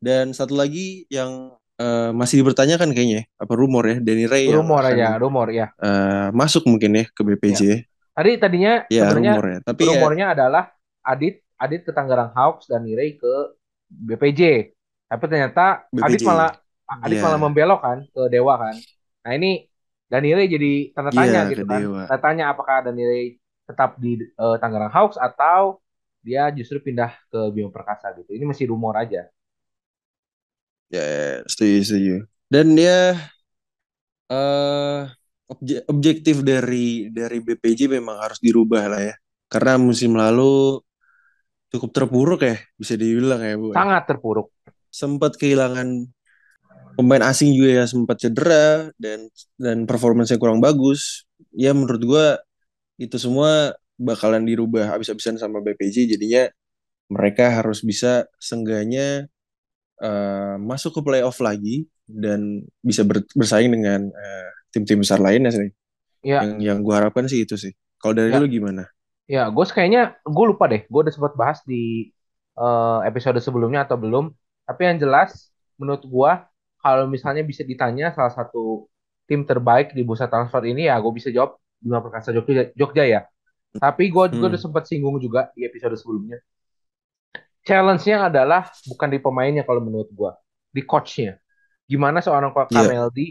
dan 0.00 0.32
satu 0.32 0.56
lagi 0.56 1.04
yang 1.12 1.52
uh, 1.76 2.10
masih 2.16 2.40
dipertanyakan 2.40 2.96
kayaknya 2.96 3.28
apa 3.36 3.52
rumor 3.52 3.84
ya 3.84 3.96
Denny 4.00 4.24
Ray 4.24 4.48
rumor 4.48 4.80
aja 4.80 5.20
rumor 5.20 5.52
ya 5.52 5.68
uh, 5.76 6.32
masuk 6.32 6.64
mungkin 6.64 6.96
ya 6.96 7.04
ke 7.12 7.20
BPJ 7.20 7.60
ya. 7.60 7.76
tadi 8.16 8.30
tadinya 8.40 8.72
ya, 8.88 9.12
sebenarnya 9.12 9.32
rumor 9.36 9.46
ya. 9.46 9.58
Tapi 9.68 9.82
ya 9.84 9.88
rumornya 9.92 10.26
ya, 10.26 10.32
adalah 10.32 10.64
Adit 11.04 11.44
Adit 11.60 11.84
ke 11.84 11.92
Tangerang 11.92 12.32
Hawks 12.32 12.72
dan 12.72 12.88
Ray 12.88 13.20
ke 13.20 13.34
BPJ 13.92 14.72
tapi 15.14 15.24
ternyata 15.30 15.86
BPJ. 15.94 16.04
Adit 16.10 16.20
malah 16.26 16.50
Adit 17.00 17.16
yeah. 17.16 17.24
malah 17.24 17.40
membelok 17.40 17.80
kan 17.80 17.98
ke 18.10 18.22
Dewa 18.28 18.58
kan 18.58 18.74
Nah 19.24 19.32
ini 19.32 19.64
Danile 20.04 20.44
jadi 20.46 20.92
tanda 20.92 21.10
tanya 21.10 21.48
yeah, 21.48 21.50
gitu 21.50 21.64
kan. 21.64 21.80
Tanda 22.06 22.20
tanya 22.20 22.44
apakah 22.52 22.84
Danile 22.84 23.40
tetap 23.64 23.96
di 23.96 24.20
uh, 24.36 24.60
Tangerang 24.60 24.92
Hawks 24.92 25.16
atau 25.16 25.80
dia 26.20 26.52
justru 26.52 26.78
pindah 26.80 27.10
ke 27.32 27.50
Bima 27.50 27.72
Perkasa 27.72 28.12
gitu. 28.20 28.36
Ini 28.36 28.44
masih 28.44 28.68
rumor 28.68 28.94
aja. 29.00 29.26
Ya, 30.92 31.00
yeah, 31.00 31.34
setuju, 31.48 31.78
setuju. 31.82 32.16
Dan 32.52 32.76
dia 32.76 33.16
uh, 34.28 35.08
obje 35.48 35.80
objektif 35.88 36.44
dari 36.44 37.08
dari 37.08 37.40
BPJ 37.40 37.88
memang 37.88 38.20
harus 38.20 38.38
dirubah 38.38 38.86
lah 38.92 39.00
ya. 39.00 39.14
Karena 39.48 39.80
musim 39.80 40.14
lalu 40.14 40.78
cukup 41.72 41.90
terpuruk 41.90 42.40
ya, 42.44 42.60
bisa 42.76 42.94
dibilang 42.94 43.40
ya, 43.40 43.56
Bu. 43.56 43.72
Sangat 43.72 44.04
terpuruk. 44.06 44.52
Sempat 44.94 45.34
kehilangan 45.34 46.06
pemain 46.94 47.24
asing 47.26 47.50
juga 47.50 47.82
ya 47.82 47.84
sempat 47.90 48.22
cedera 48.22 48.94
dan 48.94 49.26
dan 49.58 49.90
performanya 49.90 50.38
kurang 50.38 50.62
bagus. 50.62 51.26
Ya 51.50 51.74
menurut 51.74 52.02
gue 52.02 52.26
itu 53.02 53.18
semua 53.18 53.74
bakalan 53.98 54.46
dirubah 54.46 54.94
habis-habisan 54.94 55.38
sama 55.38 55.58
BPJ 55.62 56.14
jadinya 56.14 56.46
mereka 57.10 57.50
harus 57.50 57.82
bisa 57.82 58.26
sengganya 58.38 59.26
uh, 60.02 60.56
masuk 60.58 60.98
ke 60.98 61.00
playoff 61.02 61.38
lagi 61.42 61.86
dan 62.06 62.64
bisa 62.80 63.02
ber, 63.06 63.22
bersaing 63.34 63.70
dengan 63.70 64.08
uh, 64.10 64.48
tim-tim 64.70 65.02
besar 65.02 65.18
lainnya 65.18 65.52
sih. 65.52 65.70
Ya. 66.24 66.40
yang 66.40 66.56
yang 66.56 66.78
gue 66.80 66.94
harapkan 66.94 67.28
sih 67.28 67.44
itu 67.44 67.60
sih. 67.60 67.76
Kalau 68.00 68.16
dari 68.16 68.32
ya. 68.32 68.40
lu 68.40 68.48
gimana? 68.48 68.88
Ya 69.28 69.48
gue 69.52 69.64
kayaknya 69.68 70.16
gue 70.24 70.44
lupa 70.46 70.70
deh. 70.70 70.88
Gue 70.88 71.04
udah 71.04 71.14
sempat 71.14 71.36
bahas 71.36 71.60
di 71.68 72.08
uh, 72.56 73.04
episode 73.04 73.36
sebelumnya 73.44 73.84
atau 73.84 74.00
belum 74.00 74.32
tapi 74.64 74.80
yang 74.88 74.98
jelas 75.00 75.52
menurut 75.76 76.04
gue 76.04 76.32
kalau 76.80 77.04
misalnya 77.08 77.40
bisa 77.40 77.64
ditanya 77.64 78.12
salah 78.12 78.32
satu 78.32 78.88
tim 79.24 79.44
terbaik 79.44 79.96
di 79.96 80.04
bursa 80.04 80.28
transfer 80.28 80.60
ini 80.68 80.88
ya 80.88 81.00
gue 81.00 81.12
bisa 81.12 81.32
jawab 81.32 81.56
Bima 81.84 82.00
Perkasa 82.00 82.32
Jogja, 82.32 82.72
Jogja 82.72 83.04
ya. 83.04 83.20
Tapi 83.76 84.08
gue 84.08 84.24
juga 84.32 84.48
hmm. 84.48 84.52
udah 84.56 84.60
sempat 84.60 84.88
singgung 84.88 85.20
juga 85.20 85.52
di 85.52 85.68
episode 85.68 85.92
sebelumnya. 86.00 86.40
Challenge-nya 87.64 88.32
adalah 88.32 88.72
bukan 88.88 89.08
di 89.12 89.18
pemainnya 89.20 89.64
kalau 89.68 89.84
menurut 89.84 90.08
gue, 90.08 90.32
di 90.72 90.80
coach-nya. 90.84 91.36
Gimana 91.84 92.24
seorang 92.24 92.52
yeah. 92.52 92.68
Kameldi, 92.70 93.26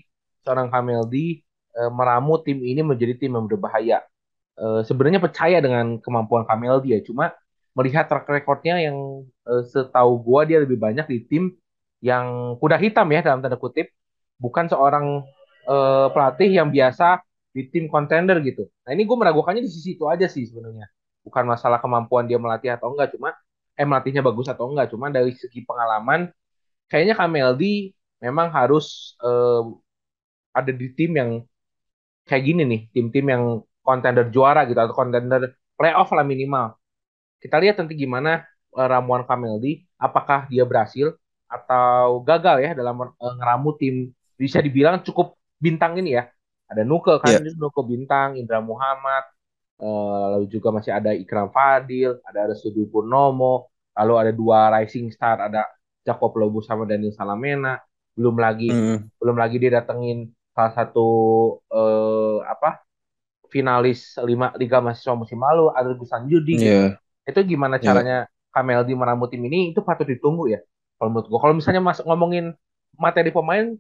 seorang 0.45 0.67
Kameldi 0.69 1.41
uh, 1.77 1.89
meramu 1.89 2.41
tim 2.45 2.61
ini 2.61 2.81
menjadi 2.85 3.17
tim 3.17 3.33
yang 3.33 3.45
berbahaya. 3.49 4.05
Uh, 4.53 4.85
Sebenarnya 4.85 5.17
percaya 5.17 5.57
dengan 5.61 5.97
kemampuan 5.97 6.45
Kameldi 6.45 6.97
ya, 6.97 6.99
cuma 7.01 7.33
melihat 7.73 8.05
track 8.05 8.29
record-nya 8.29 8.77
yang 8.83 9.25
uh, 9.47 9.63
setahu 9.63 10.19
gue 10.21 10.41
dia 10.53 10.57
lebih 10.63 10.77
banyak 10.79 11.05
di 11.07 11.19
tim 11.27 11.43
yang 12.03 12.57
kuda 12.59 12.75
hitam 12.79 13.07
ya 13.15 13.23
dalam 13.23 13.39
tanda 13.39 13.55
kutip, 13.55 13.87
bukan 14.35 14.67
seorang 14.67 15.23
uh, 15.67 16.07
pelatih 16.11 16.51
yang 16.51 16.67
biasa 16.67 17.23
di 17.55 17.69
tim 17.71 17.87
kontender 17.87 18.41
gitu. 18.43 18.67
Nah 18.83 18.91
ini 18.91 19.07
gue 19.07 19.17
meragukannya 19.17 19.63
di 19.63 19.71
sisi 19.71 19.95
itu 19.95 20.03
aja 20.09 20.27
sih 20.27 20.43
sebenarnya. 20.49 20.89
Bukan 21.23 21.47
masalah 21.47 21.79
kemampuan 21.79 22.27
dia 22.27 22.35
melatih 22.35 22.75
atau 22.75 22.91
enggak, 22.91 23.15
cuma 23.15 23.31
eh 23.73 23.87
melatihnya 23.87 24.19
bagus 24.19 24.51
atau 24.51 24.67
enggak, 24.67 24.91
cuma 24.91 25.07
dari 25.07 25.31
segi 25.33 25.63
pengalaman 25.63 26.27
kayaknya 26.91 27.15
Kameldi 27.17 27.95
memang 28.21 28.51
harus 28.51 29.15
uh, 29.23 29.63
ada 30.53 30.69
di 30.69 30.87
tim 30.93 31.11
yang 31.17 31.31
kayak 32.27 32.43
gini 32.43 32.61
nih, 32.67 32.81
tim-tim 32.93 33.25
yang 33.27 33.43
kontender 33.83 34.31
juara 34.31 34.63
gitu 34.69 34.79
atau 34.79 34.95
kontender 34.95 35.55
playoff 35.75 36.11
lah 36.15 36.23
minimal. 36.23 36.77
Kita 37.41 37.59
lihat 37.59 37.81
nanti 37.81 37.99
gimana 37.99 38.45
ramuan 38.75 39.23
Kameldi, 39.23 39.85
apakah 39.95 40.49
dia 40.49 40.65
berhasil 40.65 41.13
atau 41.45 42.25
gagal 42.25 42.65
ya 42.65 42.71
dalam 42.73 42.97
uh, 43.13 43.33
ngeramu 43.37 43.77
tim 43.77 44.09
bisa 44.33 44.57
dibilang 44.57 44.99
cukup 45.05 45.37
bintang 45.61 45.95
ini 46.01 46.17
ya. 46.17 46.25
Ada 46.65 46.81
Nuke 46.81 47.21
kan, 47.21 47.37
yeah. 47.37 47.53
Nuke 47.53 47.85
bintang, 47.85 48.33
Indra 48.33 48.57
Muhammad, 48.57 49.29
uh, 49.77 50.37
lalu 50.37 50.49
juga 50.49 50.73
masih 50.73 50.89
ada 50.89 51.13
Ikram 51.13 51.53
Fadil, 51.53 52.17
ada 52.25 52.49
Resudi 52.49 52.81
Purnomo, 52.89 53.69
lalu 53.93 54.13
ada 54.17 54.31
dua 54.33 54.73
rising 54.73 55.13
star, 55.13 55.37
ada 55.37 55.69
Jacob 56.01 56.33
Lobu 56.33 56.65
sama 56.65 56.89
Daniel 56.89 57.13
Salamena, 57.13 57.77
belum 58.17 58.35
lagi 58.41 58.73
mm. 58.73 59.21
belum 59.21 59.37
lagi 59.37 59.61
dia 59.61 59.77
datengin 59.77 60.33
salah 60.53 60.73
satu 60.73 61.07
uh, 61.69 62.41
apa 62.45 62.81
finalis 63.49 64.17
lima 64.25 64.49
liga 64.57 64.81
mahasiswa 64.81 65.13
musim 65.13 65.37
lalu, 65.37 65.69
ada 65.77 65.93
Gusan 65.93 66.25
Judi. 66.25 66.57
Yeah. 66.57 66.97
Itu 67.23 67.45
gimana 67.45 67.77
Ya. 67.77 67.93
caranya 67.93 68.17
Kameldi 68.53 68.93
meramu 68.93 69.25
tim 69.27 69.41
ini 69.49 69.73
itu 69.73 69.81
patut 69.81 70.05
ditunggu 70.05 70.53
ya. 70.53 70.61
Kalau 71.01 71.09
menurut 71.09 71.27
gue. 71.27 71.39
Kalau 71.41 71.53
misalnya 71.57 71.81
mas 71.81 71.99
ngomongin 72.05 72.53
materi 72.95 73.33
pemain, 73.33 73.73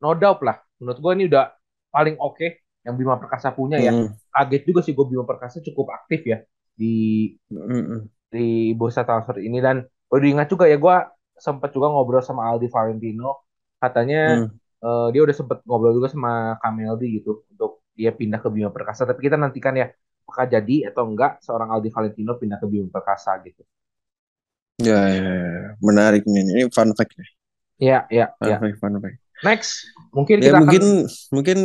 no 0.00 0.10
doubt 0.16 0.40
lah. 0.40 0.56
Menurut 0.80 0.98
gue 0.98 1.12
ini 1.20 1.24
udah 1.28 1.52
paling 1.92 2.16
oke 2.16 2.36
okay 2.40 2.50
yang 2.86 2.94
Bima 2.94 3.18
Perkasa 3.18 3.50
punya 3.50 3.82
ya. 3.82 3.90
Mm, 3.90 4.14
Kaget 4.30 4.62
juga 4.62 4.80
sih 4.86 4.94
gue 4.94 5.06
Bima 5.10 5.26
Perkasa 5.26 5.58
cukup 5.58 5.90
aktif 5.90 6.22
ya 6.22 6.38
di 6.78 7.34
mm, 7.50 8.30
di 8.30 8.76
bursa 8.78 9.02
transfer 9.02 9.42
ini 9.42 9.58
dan 9.58 9.82
udah 10.12 10.28
ingat 10.28 10.46
juga 10.46 10.70
ya 10.70 10.78
gue 10.78 10.96
sempat 11.34 11.74
juga 11.74 11.90
ngobrol 11.90 12.22
sama 12.22 12.46
Aldi 12.52 12.70
Valentino 12.70 13.42
katanya 13.82 14.46
mm. 14.46 14.48
eh, 14.86 15.08
dia 15.10 15.20
udah 15.26 15.34
sempet 15.34 15.58
ngobrol 15.66 15.98
juga 15.98 16.08
sama 16.12 16.54
Kameldi 16.62 17.20
gitu 17.20 17.42
untuk 17.50 17.82
dia 17.96 18.14
pindah 18.14 18.38
ke 18.38 18.48
Bima 18.52 18.70
Perkasa 18.70 19.02
tapi 19.08 19.24
kita 19.24 19.34
nantikan 19.34 19.74
ya 19.74 19.90
apakah 20.22 20.46
jadi 20.46 20.92
atau 20.92 21.10
enggak 21.10 21.42
seorang 21.42 21.74
Aldi 21.74 21.90
Valentino 21.90 22.38
pindah 22.38 22.60
ke 22.62 22.66
Bima 22.70 22.88
Perkasa 22.92 23.34
gitu 23.42 23.66
Ya, 24.78 24.98
ya, 25.08 25.22
ya. 25.24 25.76
menarik 25.86 26.22
nih. 26.32 26.42
Ini 26.52 26.62
fun 26.76 26.90
fact 26.98 27.12
nih. 27.20 27.28
ya 27.78 28.06
ya 28.10 28.26
Fun 28.40 28.52
ya 28.52 28.58
fact, 28.60 28.76
fun 28.80 28.94
fact. 29.02 29.18
next 29.44 29.92
mungkin 30.16 30.38
Ya 30.46 30.52
kita 30.52 30.58
mungkin 30.60 30.82
akan 30.82 30.86
mungkin 31.34 31.58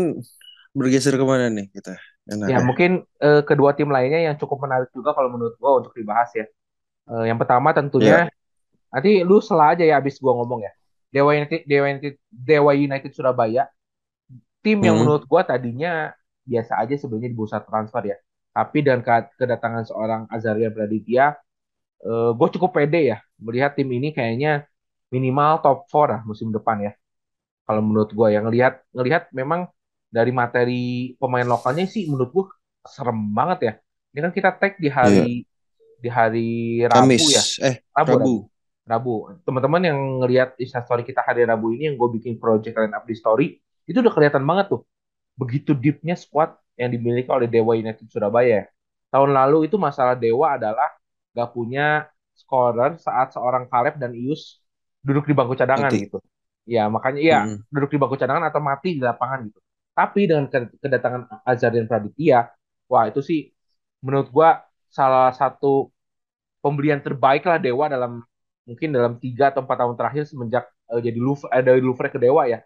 bergeser 0.77 1.13
ke 1.19 1.25
mana 1.31 1.45
nih 1.51 1.67
kita? 1.75 1.91
Enak 2.31 2.53
ya 2.53 2.57
ya. 2.63 2.67
mungkin 2.67 3.05
eh, 3.21 3.41
kedua 3.45 3.71
tim 3.77 3.89
lainnya 3.93 4.19
yang 4.31 4.35
cukup 4.41 4.65
menarik 4.65 4.89
juga 4.95 5.13
kalau 5.13 5.29
menurut 5.33 5.55
gue 5.57 5.71
untuk 5.83 5.93
dibahas 5.95 6.31
ya 6.35 6.47
Eh, 7.09 7.25
yang 7.29 7.35
pertama 7.41 7.73
Ya. 7.99 8.17
tentunya 8.17 8.29
nanti 8.93 9.25
lu 9.27 9.39
salah 9.41 9.75
aja 9.75 9.83
ya 9.83 9.99
abis 10.01 10.19
gue 10.19 10.33
ngomong 10.33 10.61
ya 10.65 10.71
Dewa 11.13 11.33
United 11.35 11.67
Dewa 11.69 11.87
United 11.91 12.15
Dewa 12.31 12.71
United 12.77 13.11
Surabaya 13.15 13.67
tim 14.61 14.79
yang 14.85 14.95
Mm, 14.95 15.01
menurut 15.01 15.25
gua 15.25 15.41
tadinya 15.45 16.13
biasa 16.45 16.81
aja 16.81 16.95
sebenarnya 16.97 17.29
di 17.33 17.37
bursa 17.37 17.57
transfer 17.61 18.03
ya. 18.13 18.17
Tapi 18.51 18.77
dengan 18.83 19.01
ke- 19.05 19.31
kedatangan 19.39 19.83
seorang 19.87 20.21
Azaria 20.29 20.69
Praditya, 20.73 21.37
eh, 22.01 22.31
gue 22.33 22.47
cukup 22.57 22.69
pede 22.73 23.13
ya 23.15 23.17
melihat 23.41 23.73
tim 23.73 23.89
ini 23.89 24.13
kayaknya 24.13 24.65
minimal 25.11 25.59
top 25.59 25.77
4 25.91 26.07
lah 26.07 26.21
musim 26.23 26.53
depan 26.53 26.79
ya. 26.87 26.93
Kalau 27.67 27.81
menurut 27.83 28.09
gua 28.15 28.31
yang 28.31 28.47
ngelihat 28.47 28.79
ngelihat 28.95 29.27
memang 29.35 29.67
dari 30.11 30.31
materi 30.31 30.83
pemain 31.19 31.45
lokalnya 31.45 31.85
sih 31.87 32.07
menurut 32.07 32.29
gua 32.31 32.45
serem 32.87 33.19
banget 33.35 33.59
ya. 33.61 33.73
Ini 34.15 34.19
kan 34.27 34.31
kita 34.31 34.49
tag 34.55 34.73
di 34.79 34.89
hari 34.89 35.45
Iya. 35.45 35.49
di 36.01 36.09
hari 36.09 36.49
Kamis. 36.89 37.21
Rabu 37.21 37.27
ya. 37.29 37.43
Eh, 37.69 37.75
Rabu, 37.93 38.11
Rabu. 38.11 38.17
Rabu. 38.17 38.35
Rabu. 38.87 39.15
Teman-teman 39.45 39.81
yang 39.85 39.99
ngelihat 40.25 40.57
instastory 40.57 41.05
kita 41.05 41.21
hari 41.21 41.45
Rabu 41.45 41.71
ini 41.75 41.91
yang 41.91 41.95
gue 41.99 42.09
bikin 42.17 42.41
project 42.41 42.75
line 42.75 42.91
up 42.91 43.05
di 43.05 43.15
story, 43.15 43.47
itu 43.85 43.97
udah 44.01 44.11
kelihatan 44.11 44.41
banget 44.41 44.73
tuh. 44.73 44.81
Begitu 45.37 45.71
deepnya 45.77 46.17
squad 46.17 46.57
yang 46.75 46.89
dimiliki 46.89 47.29
oleh 47.29 47.45
Dewa 47.45 47.77
United 47.77 48.03
Surabaya. 48.09 48.67
Tahun 49.13 49.29
lalu 49.31 49.69
itu 49.69 49.77
masalah 49.77 50.17
Dewa 50.17 50.57
adalah 50.57 50.89
gak 51.37 51.49
punya 51.55 52.07
scorer 52.35 52.91
saat 52.99 53.27
seorang 53.35 53.63
Kaleb 53.71 53.95
dan 54.01 54.11
Ius 54.17 54.61
duduk 55.05 55.25
di 55.29 55.33
bangku 55.37 55.55
cadangan 55.57 55.91
Mati. 55.91 55.99
gitu. 56.01 56.17
Ya 56.67 56.87
makanya 56.91 57.19
iya 57.25 57.37
Mm, 57.37 57.63
duduk 57.73 57.89
di 57.93 57.97
bangku 58.01 58.17
cadangan 58.21 58.45
atau 58.49 58.61
mati 58.63 58.87
di 58.97 59.01
lapangan 59.03 59.39
gitu. 59.49 59.59
Tapi 59.97 60.19
dengan 60.29 60.45
ke- 60.51 60.77
kedatangan 60.83 61.21
Azhar 61.47 61.71
dan 61.75 61.85
Praditya, 61.89 62.37
wah 62.91 63.03
itu 63.09 63.19
sih 63.23 63.39
menurut 64.05 64.27
gua 64.31 64.49
salah 64.91 65.31
satu 65.35 65.91
pembelian 66.61 67.01
terbaik 67.01 67.43
lah 67.47 67.57
Dewa 67.61 67.85
dalam 67.89 68.21
mungkin 68.67 68.89
dalam 68.93 69.17
tiga 69.17 69.49
atau 69.51 69.65
empat 69.65 69.77
tahun 69.81 69.95
terakhir 69.99 70.23
semenjak 70.29 70.63
eh, 70.93 71.01
jadi 71.01 71.17
Louvre, 71.19 71.47
eh, 71.51 71.63
dari 71.65 71.81
Louvre 71.83 72.07
ke 72.13 72.19
Dewa 72.21 72.45
ya. 72.49 72.59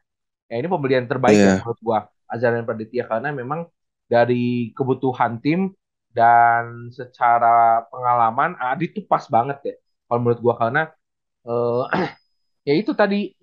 Ya 0.51 0.55
ini 0.61 0.67
pembelian 0.71 1.05
terbaik 1.09 1.41
ya 1.43 1.51
Iya. 1.51 1.65
menurut 1.65 1.79
gua 1.83 1.99
Azhar 2.29 2.51
dan 2.55 2.65
Praditya 2.67 3.05
karena 3.09 3.29
memang 3.35 3.67
dari 4.09 4.71
kebutuhan 4.77 5.39
tim 5.43 5.71
dan 6.15 6.89
secara 6.95 7.83
pengalaman 7.91 8.55
Adit 8.55 8.95
tuh 8.97 9.05
pas 9.11 9.23
banget 9.27 9.57
ya. 9.67 9.75
Kalau 10.07 10.19
menurut 10.23 10.39
gua 10.39 10.55
karena 10.55 10.81
eh, 11.47 11.83
ya 12.67 12.73
itu 12.79 12.91
tadi 12.95 13.35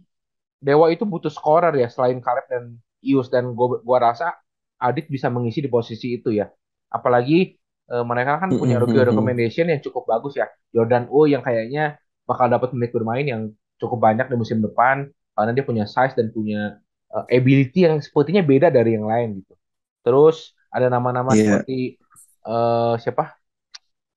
Dewa 0.62 0.86
itu 0.94 1.02
butuh 1.04 1.28
scorer 1.28 1.74
ya 1.74 1.88
selain 1.90 2.22
Caleb 2.22 2.46
dan 2.48 2.64
Ius 3.02 3.28
dan 3.28 3.52
gua, 3.52 3.82
gua 3.82 3.98
rasa 4.12 4.32
Adit 4.80 5.06
bisa 5.12 5.28
mengisi 5.30 5.60
di 5.62 5.70
posisi 5.70 6.16
itu 6.18 6.32
ya. 6.34 6.48
Apalagi 6.88 7.54
eh, 7.92 8.04
mereka 8.08 8.40
kan 8.42 8.56
punya 8.56 8.80
rookie 8.80 8.96
mm, 8.98 9.04
mm. 9.04 9.10
recommendation 9.12 9.66
yang 9.68 9.80
cukup 9.84 10.08
bagus 10.08 10.34
ya. 10.40 10.48
Jordan 10.74 11.06
U 11.12 11.28
yang 11.28 11.44
kayaknya 11.44 12.00
bakal 12.24 12.48
dapat 12.48 12.72
menit 12.72 12.90
bermain 12.96 13.26
yang 13.26 13.42
cukup 13.76 13.98
banyak 14.00 14.26
di 14.32 14.36
musim 14.38 14.62
depan 14.64 15.10
karena 15.36 15.50
dia 15.56 15.64
punya 15.66 15.84
size 15.84 16.14
dan 16.16 16.32
punya 16.32 16.80
eh, 17.12 17.36
ability 17.38 17.84
yang 17.84 18.00
sepertinya 18.00 18.42
beda 18.42 18.72
dari 18.72 18.96
yang 18.96 19.06
lain 19.06 19.44
gitu. 19.44 19.54
Terus 20.02 20.56
ada 20.72 20.88
nama-nama 20.88 21.36
Iya. 21.36 21.62
seperti 21.62 22.01
eh, 22.46 22.94
siapa? 23.02 23.24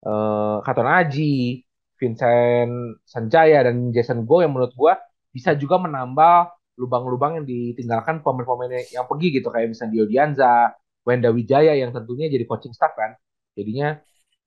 eh 0.05 0.57
Katon 0.65 0.87
Aji, 0.87 1.61
Vincent 1.99 2.71
Sanjaya 3.07 3.65
dan 3.65 3.89
Jason 3.95 4.23
Go 4.27 4.43
yang 4.43 4.53
menurut 4.53 4.73
gua 4.77 4.93
bisa 5.33 5.51
juga 5.57 5.75
menambal 5.81 6.51
lubang-lubang 6.75 7.39
yang 7.41 7.45
ditinggalkan 7.47 8.19
pemain-pemain 8.19 8.83
yang 8.91 9.07
pergi 9.07 9.27
gitu 9.39 9.47
kayak 9.53 9.71
misalnya 9.71 9.91
Dio 9.95 10.05
Dianza, 10.11 10.75
Wenda 11.07 11.29
Wijaya 11.31 11.73
yang 11.75 11.91
tentunya 11.95 12.27
jadi 12.27 12.43
coaching 12.47 12.75
staff 12.75 12.93
kan. 12.99 13.15
Jadinya 13.55 13.95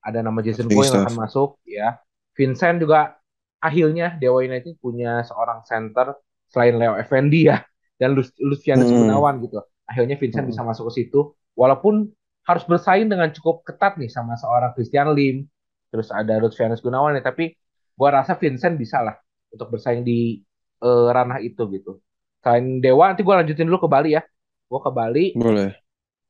ada 0.05 0.21
nama 0.21 0.38
Jason 0.45 0.69
Go 0.69 0.85
yang 0.85 1.01
akan 1.01 1.14
masuk 1.17 1.59
ya. 1.64 1.99
Vincent 2.37 2.79
juga 2.85 3.19
akhirnya 3.59 4.14
Dewa 4.21 4.45
United 4.45 4.79
punya 4.79 5.27
seorang 5.27 5.67
center 5.67 6.14
selain 6.49 6.79
Leo 6.79 6.95
Effendi 7.01 7.51
ya 7.51 7.64
dan 7.99 8.14
Lu- 8.14 8.37
Lucianus 8.45 8.88
Mm, 8.88 9.09
Gunawan 9.09 9.43
gitu. 9.43 9.59
Akhirnya 9.88 10.14
Vincent 10.21 10.47
mm. 10.47 10.51
bisa 10.55 10.62
masuk 10.62 10.93
ke 10.93 11.03
situ 11.03 11.35
walaupun 11.59 12.12
harus 12.49 12.65
bersaing 12.65 13.13
dengan 13.13 13.29
cukup 13.29 13.61
ketat 13.61 14.01
nih 14.01 14.09
sama 14.09 14.33
seorang 14.41 14.73
Christian 14.73 15.13
Lim, 15.13 15.45
terus 15.93 16.09
ada 16.09 16.41
Lucianus 16.41 16.81
Gunawan 16.81 17.13
nih, 17.13 17.21
tapi 17.21 17.53
gua 17.93 18.25
rasa 18.25 18.41
Vincent 18.41 18.81
bisa 18.81 19.05
lah 19.05 19.21
untuk 19.53 19.69
bersaing 19.69 20.01
di 20.01 20.41
eh, 20.81 21.09
ranah 21.13 21.45
itu 21.45 21.69
gitu. 21.69 22.01
Selain 22.41 22.81
Dewa, 22.81 23.13
nanti 23.13 23.21
gua 23.21 23.45
lanjutin 23.45 23.69
dulu 23.69 23.85
ke 23.85 23.89
Bali 23.93 24.17
ya. 24.17 24.25
Gua 24.65 24.81
ke 24.81 24.89
Bali. 24.89 25.37
Boleh. 25.37 25.77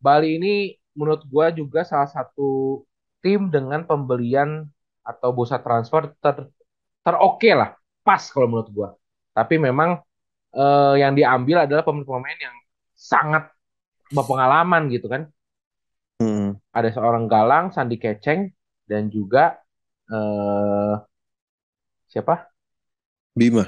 Bali 0.02 0.42
ini 0.42 0.74
menurut 0.98 1.22
gua 1.30 1.54
juga 1.54 1.86
salah 1.86 2.10
satu 2.10 2.82
tim 3.22 3.46
dengan 3.46 3.86
pembelian 3.86 4.66
atau 5.06 5.30
bursa 5.30 5.62
transfer 5.62 6.10
ter 6.18 6.50
teroke 7.06 7.50
lah, 7.54 7.78
pas 8.02 8.26
kalau 8.26 8.50
menurut 8.50 8.70
gua. 8.74 8.88
Tapi 9.38 9.54
memang 9.54 10.02
eh, 10.50 10.94
yang 10.98 11.14
diambil 11.14 11.70
adalah 11.70 11.86
pemain-pemain 11.86 12.38
yang 12.42 12.56
sangat 12.98 13.54
berpengalaman 14.10 14.90
gitu 14.90 15.06
kan 15.06 15.30
Mm. 16.18 16.58
ada 16.74 16.88
seorang 16.90 17.30
Galang, 17.30 17.70
Sandi 17.70 17.96
Keceng, 18.02 18.50
dan 18.90 19.06
juga 19.06 19.54
eh, 20.10 20.94
siapa? 22.08 22.48
Bima. 23.38 23.64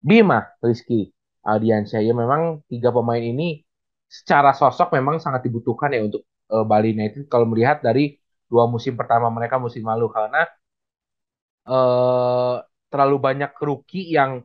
Bima 0.00 0.40
Rizky 0.64 1.12
Aldiansyah. 1.44 2.00
Ya 2.00 2.12
memang 2.16 2.64
tiga 2.70 2.88
pemain 2.96 3.20
ini 3.20 3.60
secara 4.08 4.50
sosok 4.56 4.96
memang 4.96 5.20
sangat 5.24 5.44
dibutuhkan 5.46 5.92
ya 5.92 6.00
untuk 6.08 6.22
eh, 6.52 6.64
Bali 6.70 6.96
United 6.96 7.28
kalau 7.32 7.46
melihat 7.50 7.84
dari 7.84 8.16
dua 8.50 8.64
musim 8.66 8.96
pertama 8.98 9.28
mereka 9.30 9.56
musim 9.60 9.84
lalu 9.86 10.08
karena 10.10 10.48
eh, 11.68 12.54
terlalu 12.90 13.16
banyak 13.26 13.50
rookie 13.66 14.04
yang 14.16 14.42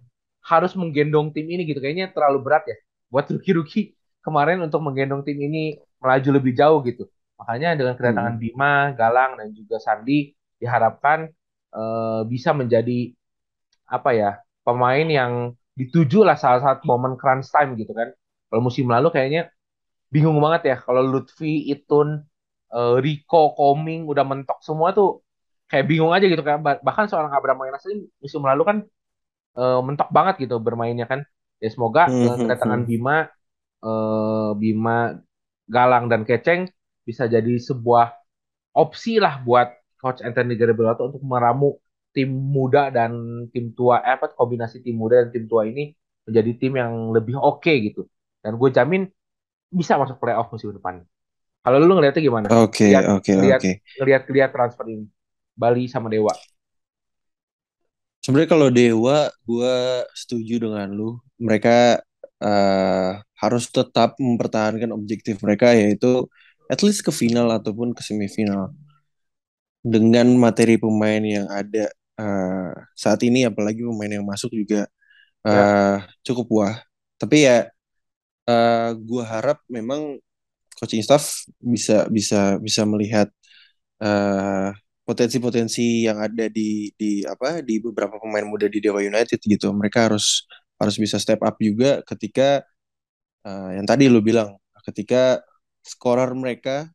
harus 0.49 0.71
menggendong 0.79 1.27
tim 1.33 1.45
ini 1.53 1.61
gitu. 1.69 1.79
Kayaknya 1.83 2.07
terlalu 2.15 2.37
berat 2.45 2.63
ya 2.71 2.77
buat 3.11 3.25
rookie-rookie 3.31 3.85
kemarin 4.25 4.57
untuk 4.65 4.81
menggendong 4.85 5.21
tim 5.27 5.37
ini 5.47 5.79
melaju 6.01 6.29
lebih 6.37 6.53
jauh 6.59 6.79
gitu. 6.89 7.03
Makanya 7.39 7.69
dengan 7.79 7.93
kedatangan 7.99 8.35
Mm. 8.35 8.41
Bima, 8.41 8.93
Galang, 8.99 9.31
dan 9.39 9.47
juga 9.57 9.77
Sandi 9.83 10.31
diharapkan 10.61 11.19
eh, 11.75 12.21
bisa 12.31 12.51
menjadi 12.55 13.11
apa 13.85 14.09
ya 14.17 14.29
pemain 14.65 15.05
yang 15.07 15.33
dituju 15.79 16.23
lah 16.27 16.35
salah 16.39 16.61
satu 16.63 16.83
momen 16.89 17.13
crunch 17.19 17.47
time 17.53 17.75
gitu 17.81 17.91
kan. 17.93 18.09
Kalau 18.49 18.61
musim 18.63 18.87
lalu 18.89 19.07
kayaknya 19.13 19.51
bingung 20.13 20.39
banget 20.43 20.61
ya 20.71 20.75
kalau 20.85 21.01
Lutfi, 21.05 21.69
Itun, 21.73 22.09
eh, 22.75 22.95
Rico, 23.05 23.53
Koming 23.57 24.07
udah 24.11 24.23
mentok 24.27 24.59
semua 24.67 24.89
tuh 24.97 25.21
kayak 25.71 25.85
bingung 25.91 26.11
aja 26.15 26.25
gitu 26.31 26.43
kan. 26.45 26.59
Bah- 26.65 26.81
Bahkan 26.83 27.05
seorang 27.11 27.31
Abraham 27.35 27.59
Mainas 27.65 27.83
ini 27.89 28.07
musim 28.23 28.41
lalu 28.45 28.63
kan 28.69 28.77
eh, 29.59 29.79
mentok 29.87 30.09
banget 30.17 30.35
gitu 30.43 30.55
bermainnya 30.65 31.05
kan. 31.11 31.21
Ya 31.63 31.69
semoga 31.73 32.01
Mm, 32.05 32.13
dengan 32.21 32.37
mm, 32.37 32.43
kedatangan 32.43 32.81
mm. 32.85 32.89
Bima, 32.89 33.15
eh, 33.85 34.49
Bima, 34.61 34.97
Galang 35.75 36.05
dan 36.11 36.21
Keceng 36.29 36.61
bisa 37.05 37.29
jadi 37.29 37.55
sebuah 37.61 38.11
opsi 38.75 39.21
lah 39.21 39.39
buat 39.45 39.71
Coach 40.01 40.25
Anthony 40.25 40.57
Garibelotto 40.59 41.07
untuk 41.07 41.23
meramu 41.23 41.77
tim 42.11 42.29
muda 42.31 42.89
dan 42.89 43.45
tim 43.53 43.71
tua, 43.71 44.01
eh, 44.03 44.17
apa 44.17 44.33
kombinasi 44.33 44.81
tim 44.81 44.97
muda 44.97 45.23
dan 45.23 45.29
tim 45.31 45.45
tua 45.45 45.69
ini 45.69 45.93
menjadi 46.25 46.51
tim 46.57 46.73
yang 46.75 47.13
lebih 47.13 47.37
oke 47.37 47.69
gitu. 47.69 48.09
Dan 48.41 48.57
gue 48.57 48.69
jamin 48.73 49.05
bisa 49.69 49.95
masuk 49.95 50.17
playoff 50.17 50.49
musim 50.49 50.73
depan. 50.73 51.05
Kalau 51.65 51.81
lu 51.81 51.97
ngeliatnya 51.97 52.21
gimana? 52.21 52.47
Oke, 52.61 52.93
oke, 52.93 53.31
lihat, 53.33 53.61
oke. 53.61 53.71
ngeliat, 53.97 54.21
ngeliat 54.29 54.49
transfer 54.53 54.85
ini. 54.85 55.05
Bali 55.57 55.89
sama 55.89 56.11
Dewa. 56.11 56.29
Sebenarnya 58.21 58.49
kalau 58.49 58.69
Dewa, 58.69 59.29
gue 59.45 59.75
setuju 60.13 60.61
dengan 60.61 60.93
lu. 60.93 61.17
Mereka 61.41 62.05
eh, 62.43 63.11
harus 63.17 63.65
tetap 63.73 64.15
mempertahankan 64.21 64.93
objektif 64.93 65.41
mereka 65.41 65.73
yaitu 65.73 66.29
at 66.71 66.79
least 66.85 67.01
ke 67.05 67.11
final 67.13 67.47
ataupun 67.53 67.93
ke 67.97 68.01
semifinal. 68.05 68.73
dengan 69.85 70.27
materi 70.37 70.75
pemain 70.81 71.21
yang 71.21 71.45
ada 71.49 71.85
uh, 72.17 72.73
saat 72.97 73.21
ini 73.21 73.45
apalagi 73.45 73.85
pemain 73.85 74.11
yang 74.21 74.25
masuk 74.25 74.51
juga 74.53 74.89
Ya. 75.49 75.71
uh, 75.73 75.97
cukup 76.25 76.47
wah. 76.53 76.75
Tapi 77.21 77.47
ya 77.47 77.69
uh, 78.49 78.89
gue 78.97 79.23
harap 79.25 79.57
memang 79.69 80.17
coaching 80.79 81.03
staff 81.05 81.45
bisa 81.61 82.07
bisa 82.11 82.57
bisa 82.61 82.83
melihat 82.87 83.27
uh, 84.03 84.71
potensi-potensi 85.07 86.05
yang 86.07 86.17
ada 86.21 86.49
di 86.49 86.91
di 86.97 87.21
apa 87.27 87.61
di 87.65 87.79
beberapa 87.83 88.17
pemain 88.21 88.45
muda 88.47 88.67
di 88.71 88.79
Dewa 88.83 89.01
United 89.03 89.39
gitu. 89.43 89.69
Mereka 89.73 90.09
harus 90.11 90.45
harus 90.81 90.95
bisa 90.99 91.17
step 91.21 91.41
up 91.45 91.55
juga 91.61 92.01
ketika 92.09 92.63
uh, 93.47 93.69
yang 93.75 93.85
tadi 93.87 94.07
lo 94.11 94.19
bilang 94.23 94.55
ketika 94.85 95.41
scorer 95.85 96.33
mereka 96.33 96.89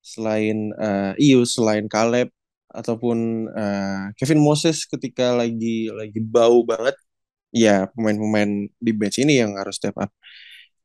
selain 0.00 0.72
uh, 0.78 1.12
Ius, 1.18 1.58
selain 1.58 1.90
Caleb 1.90 2.30
ataupun 2.70 3.50
uh, 3.50 4.14
Kevin 4.14 4.40
Moses 4.40 4.86
ketika 4.86 5.34
lagi 5.34 5.90
lagi 5.90 6.20
bau 6.22 6.62
banget, 6.62 6.94
ya 7.50 7.90
pemain-pemain 7.92 8.70
di 8.78 8.92
bench 8.94 9.18
ini 9.22 9.42
yang 9.42 9.58
harus 9.58 9.76
step 9.76 9.96
up. 9.98 10.10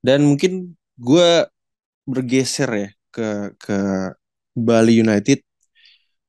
Dan 0.01 0.25
mungkin 0.25 0.73
gue 0.97 1.45
bergeser 2.09 2.69
ya 2.73 2.89
ke 3.13 3.55
ke 3.61 3.77
Bali 4.57 5.01
United. 5.03 5.39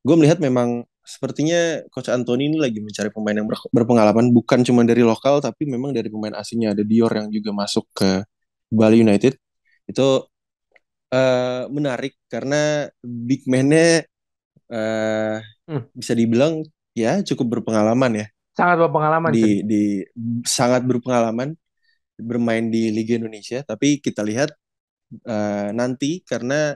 Gue 0.06 0.14
melihat 0.18 0.38
memang 0.38 0.86
sepertinya 1.06 1.86
Coach 1.94 2.10
Anthony 2.10 2.50
ini 2.50 2.58
lagi 2.58 2.82
mencari 2.82 3.10
pemain 3.14 3.36
yang 3.38 3.46
berpengalaman 3.70 4.34
bukan 4.34 4.66
cuma 4.66 4.82
dari 4.82 5.06
lokal 5.06 5.38
tapi 5.38 5.62
memang 5.70 5.94
dari 5.94 6.10
pemain 6.10 6.34
asingnya 6.34 6.74
ada 6.74 6.82
Dior 6.82 7.12
yang 7.14 7.30
juga 7.30 7.54
masuk 7.54 7.86
ke 7.94 8.26
Bali 8.66 9.06
United 9.06 9.38
itu 9.86 10.06
uh, 11.12 11.68
menarik 11.70 12.16
karena 12.30 12.90
big 13.02 13.44
man-nya 13.46 14.06
uh, 14.70 15.38
hmm. 15.68 15.92
bisa 15.94 16.12
dibilang 16.16 16.64
ya 16.96 17.20
cukup 17.22 17.60
berpengalaman 17.60 18.24
ya 18.24 18.26
sangat 18.56 18.88
berpengalaman 18.88 19.30
di 19.36 19.60
di 19.66 19.82
sangat 20.48 20.82
berpengalaman 20.88 21.52
bermain 22.16 22.72
di 22.72 22.88
Liga 22.88 23.20
Indonesia 23.20 23.60
tapi 23.60 24.00
kita 24.00 24.24
lihat 24.24 24.48
uh, 25.28 25.68
nanti 25.76 26.24
karena 26.24 26.74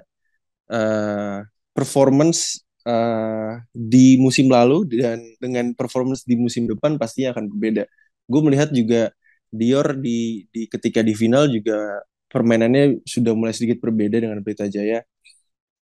uh, 0.68 1.40
performance 1.72 2.60
uh, 2.84 3.60
di 3.72 4.20
musim 4.20 4.48
lalu 4.48 4.86
dan 4.88 5.20
dengan 5.40 5.72
performance 5.74 6.24
di 6.24 6.36
musim 6.38 6.68
depan 6.68 6.96
pastinya 7.00 7.36
akan 7.36 7.50
berbeda. 7.50 7.84
Gue 8.30 8.40
melihat 8.46 8.70
juga 8.70 9.10
Dior 9.50 9.98
di, 9.98 10.46
di 10.54 10.70
ketika 10.70 11.02
di 11.02 11.10
final 11.10 11.50
juga 11.50 11.98
permainannya 12.32 13.02
sudah 13.04 13.32
mulai 13.38 13.52
sedikit 13.56 13.78
berbeda 13.84 14.16
dengan 14.22 14.38
Pelita 14.44 14.66
Jaya. 14.70 15.02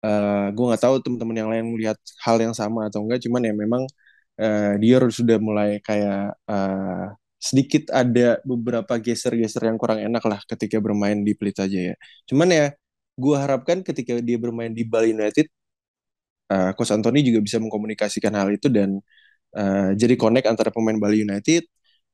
Uh, 0.07 0.55
gue 0.55 0.65
nggak 0.71 0.83
tahu 0.87 0.95
teman-teman 1.03 1.37
yang 1.41 1.51
lain 1.53 1.65
melihat 1.75 1.99
hal 2.23 2.37
yang 2.39 2.55
sama 2.55 2.87
atau 2.89 3.03
enggak, 3.03 3.21
cuman 3.27 3.43
ya 3.49 3.55
memang 3.57 3.83
uh, 4.41 4.73
Dior 4.81 5.05
sudah 5.11 5.37
mulai 5.43 5.83
kayak 5.83 6.37
uh, 6.47 7.11
sedikit 7.41 7.93
ada 7.93 8.41
beberapa 8.47 8.95
geser-geser 8.99 9.69
yang 9.69 9.79
kurang 9.81 10.01
enak 10.03 10.23
lah 10.25 10.41
ketika 10.51 10.79
bermain 10.81 11.19
di 11.27 11.33
Pelita 11.39 11.65
Jaya. 11.69 11.95
Cuman 12.29 12.49
ya 12.51 12.67
gue 13.17 13.37
harapkan 13.37 13.81
ketika 13.87 14.19
dia 14.21 14.39
bermain 14.41 14.73
di 14.73 14.85
Bali 14.87 15.13
United, 15.17 15.47
uh, 16.53 16.71
Coach 16.77 16.93
Anthony 16.95 17.21
juga 17.27 17.41
bisa 17.47 17.59
mengkomunikasikan 17.63 18.33
hal 18.35 18.49
itu 18.55 18.69
dan 18.71 19.01
uh, 19.57 19.91
jadi 19.97 20.15
connect 20.19 20.47
antara 20.51 20.71
pemain 20.75 20.97
Bali 20.99 21.23
United, 21.27 21.67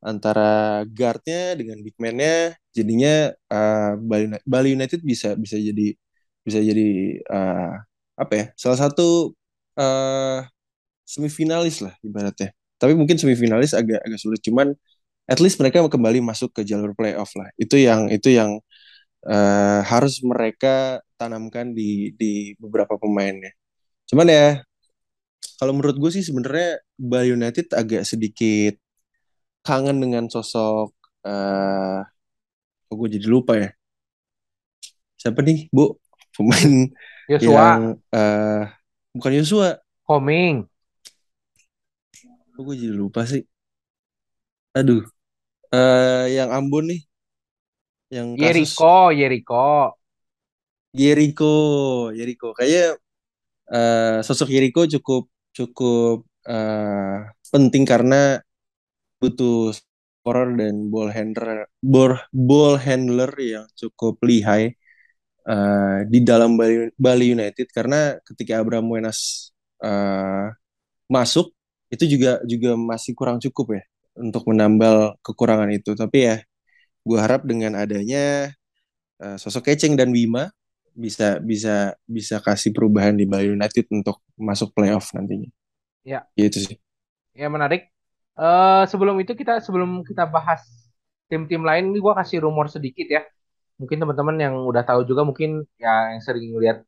antara 0.03 0.83
guardnya 0.89 1.55
dengan 1.59 1.79
big 1.85 1.97
man-nya, 2.03 2.57
jadinya 2.77 3.31
uh, 3.53 3.95
Bali, 4.01 4.27
Bali 4.49 4.69
United 4.77 5.01
bisa 5.05 5.37
bisa 5.37 5.57
jadi 5.61 5.95
bisa 6.43 6.59
jadi 6.59 7.21
uh, 7.31 7.75
apa 8.19 8.33
ya 8.35 8.45
salah 8.59 8.79
satu 8.81 9.37
uh, 9.79 10.43
semifinalis 11.07 11.85
lah 11.85 11.95
ibaratnya. 12.03 12.51
Tapi 12.81 12.93
mungkin 12.99 13.15
semifinalis 13.21 13.77
agak 13.77 14.03
agak 14.03 14.19
sulit, 14.19 14.41
cuman 14.43 14.75
at 15.31 15.39
least 15.39 15.61
mereka 15.63 15.85
kembali 15.87 16.19
masuk 16.25 16.51
ke 16.57 16.63
jalur 16.67 16.93
playoff 16.99 17.31
lah. 17.39 17.49
Itu 17.55 17.79
yang 17.79 18.11
itu 18.11 18.35
yang 18.35 18.59
uh, 19.27 19.81
harus 19.87 20.19
mereka 20.25 20.99
tanamkan 21.21 21.75
di 21.77 22.15
di 22.19 22.55
beberapa 22.59 22.99
pemainnya. 22.99 23.53
Cuman 24.11 24.27
ya 24.29 24.49
kalau 25.61 25.73
menurut 25.77 25.97
gue 26.03 26.11
sih 26.11 26.25
sebenarnya 26.27 26.83
Bali 26.99 27.35
United 27.39 27.71
agak 27.75 28.03
sedikit 28.03 28.75
kangen 29.63 30.03
dengan 30.03 30.27
sosok 30.27 30.91
uh, 31.23 32.03
oh 32.93 32.97
gue 33.01 33.17
jadi 33.17 33.25
lupa 33.25 33.57
ya? 33.57 33.73
Siapa 35.17 35.41
nih 35.41 35.73
bu? 35.73 35.97
Pemain 36.37 36.93
Yosua. 37.33 37.49
yang 37.49 37.83
uh, 38.13 38.69
bukan 39.17 39.33
Yosua. 39.41 39.81
Koming 40.05 40.69
oh, 42.57 42.63
gue 42.69 42.77
jadi 42.77 42.93
lupa 42.93 43.25
sih? 43.25 43.43
Aduh. 44.77 45.05
Uh, 45.73 46.29
yang 46.29 46.53
Ambon 46.53 46.93
nih. 46.93 47.01
Yang 48.13 48.29
kasus 48.37 48.45
Yeriko 48.45 48.97
Yeriko. 49.09 49.73
Yeriko 50.93 51.55
Yeriko. 52.13 52.49
Kayak 52.53 53.01
uh, 53.73 54.21
sosok 54.21 54.53
Yeriko 54.53 54.85
cukup 54.85 55.33
cukup 55.57 56.29
uh, 56.45 57.29
penting 57.49 57.89
karena 57.89 58.41
butuh 59.21 59.73
scorer 60.23 60.55
dan 60.55 60.87
ball 60.87 61.11
handler 61.11 61.67
ball, 61.83 62.15
ball 62.31 62.79
handler 62.79 63.35
yang 63.43 63.67
cukup 63.75 64.23
lihai 64.23 64.79
uh, 65.51 66.07
di 66.07 66.23
dalam 66.23 66.55
Bali, 66.55 66.95
Bali 66.95 67.35
United 67.35 67.67
karena 67.75 68.15
ketika 68.23 68.63
Abraham 68.63 68.87
Wenas 68.87 69.51
uh, 69.83 70.55
masuk 71.11 71.51
itu 71.91 72.07
juga 72.07 72.39
juga 72.47 72.79
masih 72.79 73.19
kurang 73.19 73.43
cukup 73.43 73.83
ya 73.83 73.85
untuk 74.15 74.47
menambal 74.47 75.19
kekurangan 75.27 75.75
itu 75.75 75.99
tapi 75.99 76.31
ya 76.31 76.37
gue 77.03 77.19
harap 77.19 77.43
dengan 77.43 77.75
adanya 77.75 78.55
uh, 79.19 79.35
sosok 79.35 79.75
Keceng 79.75 79.99
dan 79.99 80.15
Bima 80.15 80.55
bisa 80.93 81.41
bisa 81.43 81.97
bisa 82.05 82.39
kasih 82.39 82.71
perubahan 82.71 83.17
di 83.17 83.27
Bali 83.27 83.51
United 83.51 83.89
untuk 83.91 84.21
masuk 84.37 84.71
playoff 84.77 85.11
nantinya. 85.17 85.49
Ya. 86.05 86.29
Gitu 86.37 86.69
sih. 86.69 86.77
Ya 87.33 87.49
menarik. 87.49 87.92
Uh, 88.33 88.89
sebelum 88.89 89.21
itu 89.21 89.37
kita 89.37 89.61
sebelum 89.61 90.01
kita 90.09 90.25
bahas 90.25 90.65
tim-tim 91.29 91.61
lain 91.61 91.93
ini 91.93 92.01
gue 92.01 92.15
kasih 92.17 92.45
rumor 92.45 92.69
sedikit 92.73 93.05
ya. 93.09 93.23
Mungkin 93.81 94.01
teman-teman 94.01 94.37
yang 94.37 94.55
udah 94.69 94.85
tahu 94.85 95.05
juga 95.05 95.25
mungkin 95.25 95.65
ya 95.81 96.13
yang 96.17 96.23
sering 96.25 96.53
lihat 96.57 96.85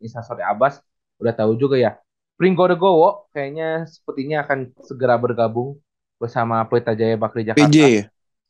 Instastory 0.00 0.44
Abbas 0.44 0.80
udah 1.20 1.32
tahu 1.32 1.56
juga 1.56 1.76
ya. 1.76 1.96
Pringgo 2.36 2.64
de 2.66 2.76
Gowo 2.76 3.28
kayaknya 3.30 3.86
sepertinya 3.86 4.42
akan 4.42 4.72
segera 4.82 5.14
bergabung 5.20 5.78
bersama 6.16 6.64
Pelita 6.66 6.96
Jaya 6.96 7.14
Bakri 7.20 7.44
Jakarta. 7.46 7.68
PJ 7.68 7.78
ya? 7.78 8.04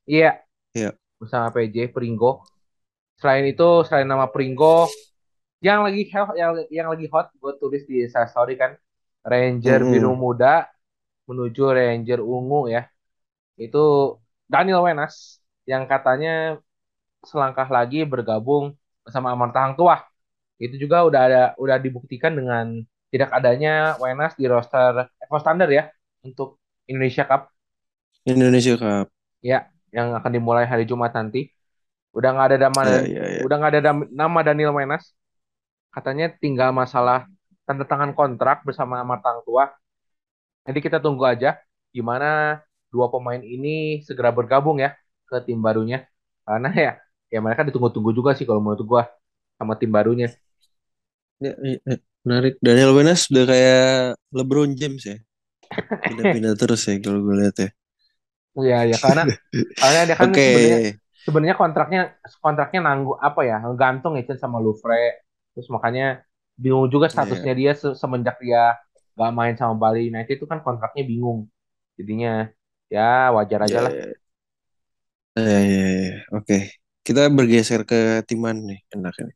Iya. 0.06 0.32
Iya. 0.72 0.90
Bersama 1.18 1.50
PJ 1.50 1.90
Pringgo. 1.90 2.46
Selain 3.18 3.46
itu 3.46 3.86
selain 3.86 4.06
nama 4.08 4.26
Pringgo 4.30 4.90
yang 5.62 5.86
lagi 5.86 6.10
yang 6.34 6.58
yang 6.74 6.88
lagi 6.90 7.06
hot 7.06 7.30
gue 7.38 7.52
tulis 7.62 7.86
di 7.86 8.02
Instastory 8.02 8.58
kan 8.58 8.74
Ranger 9.22 9.78
mm 9.78 9.86
-hmm. 9.86 9.94
biru 9.94 10.12
muda 10.18 10.66
menuju 11.28 11.62
Ranger 11.72 12.20
ungu 12.22 12.70
ya. 12.70 12.88
Itu 13.58 14.18
Daniel 14.50 14.82
Wenas 14.84 15.38
yang 15.68 15.86
katanya 15.86 16.58
selangkah 17.22 17.68
lagi 17.70 18.02
bergabung 18.02 18.74
bersama 19.06 19.30
Amarta 19.34 19.62
Hang 19.62 19.74
Tuah. 19.78 20.02
Itu 20.58 20.78
juga 20.78 21.06
udah 21.06 21.20
ada 21.26 21.42
udah 21.58 21.76
dibuktikan 21.78 22.34
dengan 22.34 22.82
tidak 23.12 23.30
adanya 23.34 23.98
Wenas 23.98 24.34
di 24.34 24.46
roster 24.46 25.10
Evo 25.20 25.36
Standard 25.38 25.70
ya 25.70 25.84
untuk 26.22 26.58
Indonesia 26.86 27.26
Cup. 27.26 27.50
Indonesia 28.26 28.74
Cup. 28.78 29.06
Ya, 29.42 29.66
yang 29.90 30.14
akan 30.14 30.30
dimulai 30.30 30.64
hari 30.66 30.86
Jumat 30.86 31.12
nanti. 31.14 31.50
Udah 32.12 32.36
nggak 32.36 32.46
ada 32.54 32.58
nama 32.68 32.82
yeah, 32.84 33.02
yeah, 33.08 33.26
yeah. 33.40 33.44
udah 33.44 33.56
nggak 33.58 33.72
ada 33.72 33.92
nama 34.12 34.40
Daniel 34.44 34.74
Wenas. 34.76 35.12
Katanya 35.92 36.32
tinggal 36.40 36.72
masalah 36.72 37.28
tanda 37.68 37.84
tangan 37.84 38.16
kontrak 38.16 38.64
bersama 38.64 39.00
Amarta 39.00 39.32
Hang 39.32 39.42
Tuah 39.44 39.70
Nanti 40.62 40.78
kita 40.78 41.02
tunggu 41.02 41.26
aja 41.26 41.58
gimana 41.92 42.62
dua 42.88 43.08
pemain 43.08 43.40
ini 43.40 44.00
segera 44.06 44.30
bergabung 44.30 44.78
ya 44.78 44.94
ke 45.26 45.42
tim 45.44 45.58
barunya. 45.58 46.06
Karena 46.46 46.70
ya 46.74 46.92
ya 47.32 47.38
mereka 47.40 47.64
ditunggu-tunggu 47.64 48.12
juga 48.12 48.36
sih 48.36 48.44
kalau 48.44 48.60
menurut 48.60 48.84
gua 48.84 49.02
sama 49.56 49.74
tim 49.78 49.90
barunya. 49.90 50.30
Ya, 51.42 51.54
ya, 51.58 51.78
ya. 51.82 51.96
menarik. 52.22 52.54
Daniel 52.62 52.94
Wenas 52.94 53.26
udah 53.26 53.44
kayak 53.50 54.14
LeBron 54.30 54.72
James 54.78 55.02
ya. 55.02 55.18
Pindah-pindah 56.06 56.54
terus 56.54 56.86
ya 56.86 56.98
kalau 57.02 57.24
gue 57.26 57.34
lihat 57.42 57.56
ya. 57.58 57.70
Iya, 58.52 58.78
ya 58.94 58.96
karena 59.00 59.22
karena 59.82 60.00
dia 60.06 60.16
kan 60.20 60.30
okay. 60.30 60.52
sebenarnya 60.52 60.90
sebenarnya 61.24 61.56
kontraknya 61.56 62.02
kontraknya 62.38 62.80
nanggu 62.84 63.16
apa 63.18 63.40
ya? 63.42 63.58
gantung 63.74 64.14
ya 64.14 64.22
sama 64.38 64.62
Louvre. 64.62 65.24
Terus 65.56 65.66
makanya 65.72 66.22
bingung 66.54 66.86
juga 66.92 67.08
statusnya 67.08 67.54
yeah. 67.56 67.72
dia 67.74 67.94
semenjak 67.96 68.36
dia 68.38 68.76
gak 69.12 69.32
main 69.32 69.54
sama 69.54 69.74
Bali 69.76 70.08
United 70.08 70.40
itu 70.40 70.46
kan 70.48 70.60
kontraknya 70.64 71.04
bingung. 71.04 71.48
Jadinya 71.96 72.48
ya 72.88 73.32
wajar 73.32 73.64
aja 73.64 73.72
yeah, 73.72 73.82
lah. 73.84 73.92
Ya, 73.92 75.42
ya, 75.42 75.60
ya, 75.64 75.88
ya. 76.12 76.16
Oke. 76.36 76.58
Kita 77.02 77.26
bergeser 77.26 77.82
ke 77.82 78.22
tim 78.28 78.46
mana 78.46 78.62
nih 78.62 78.80
enaknya? 78.94 79.34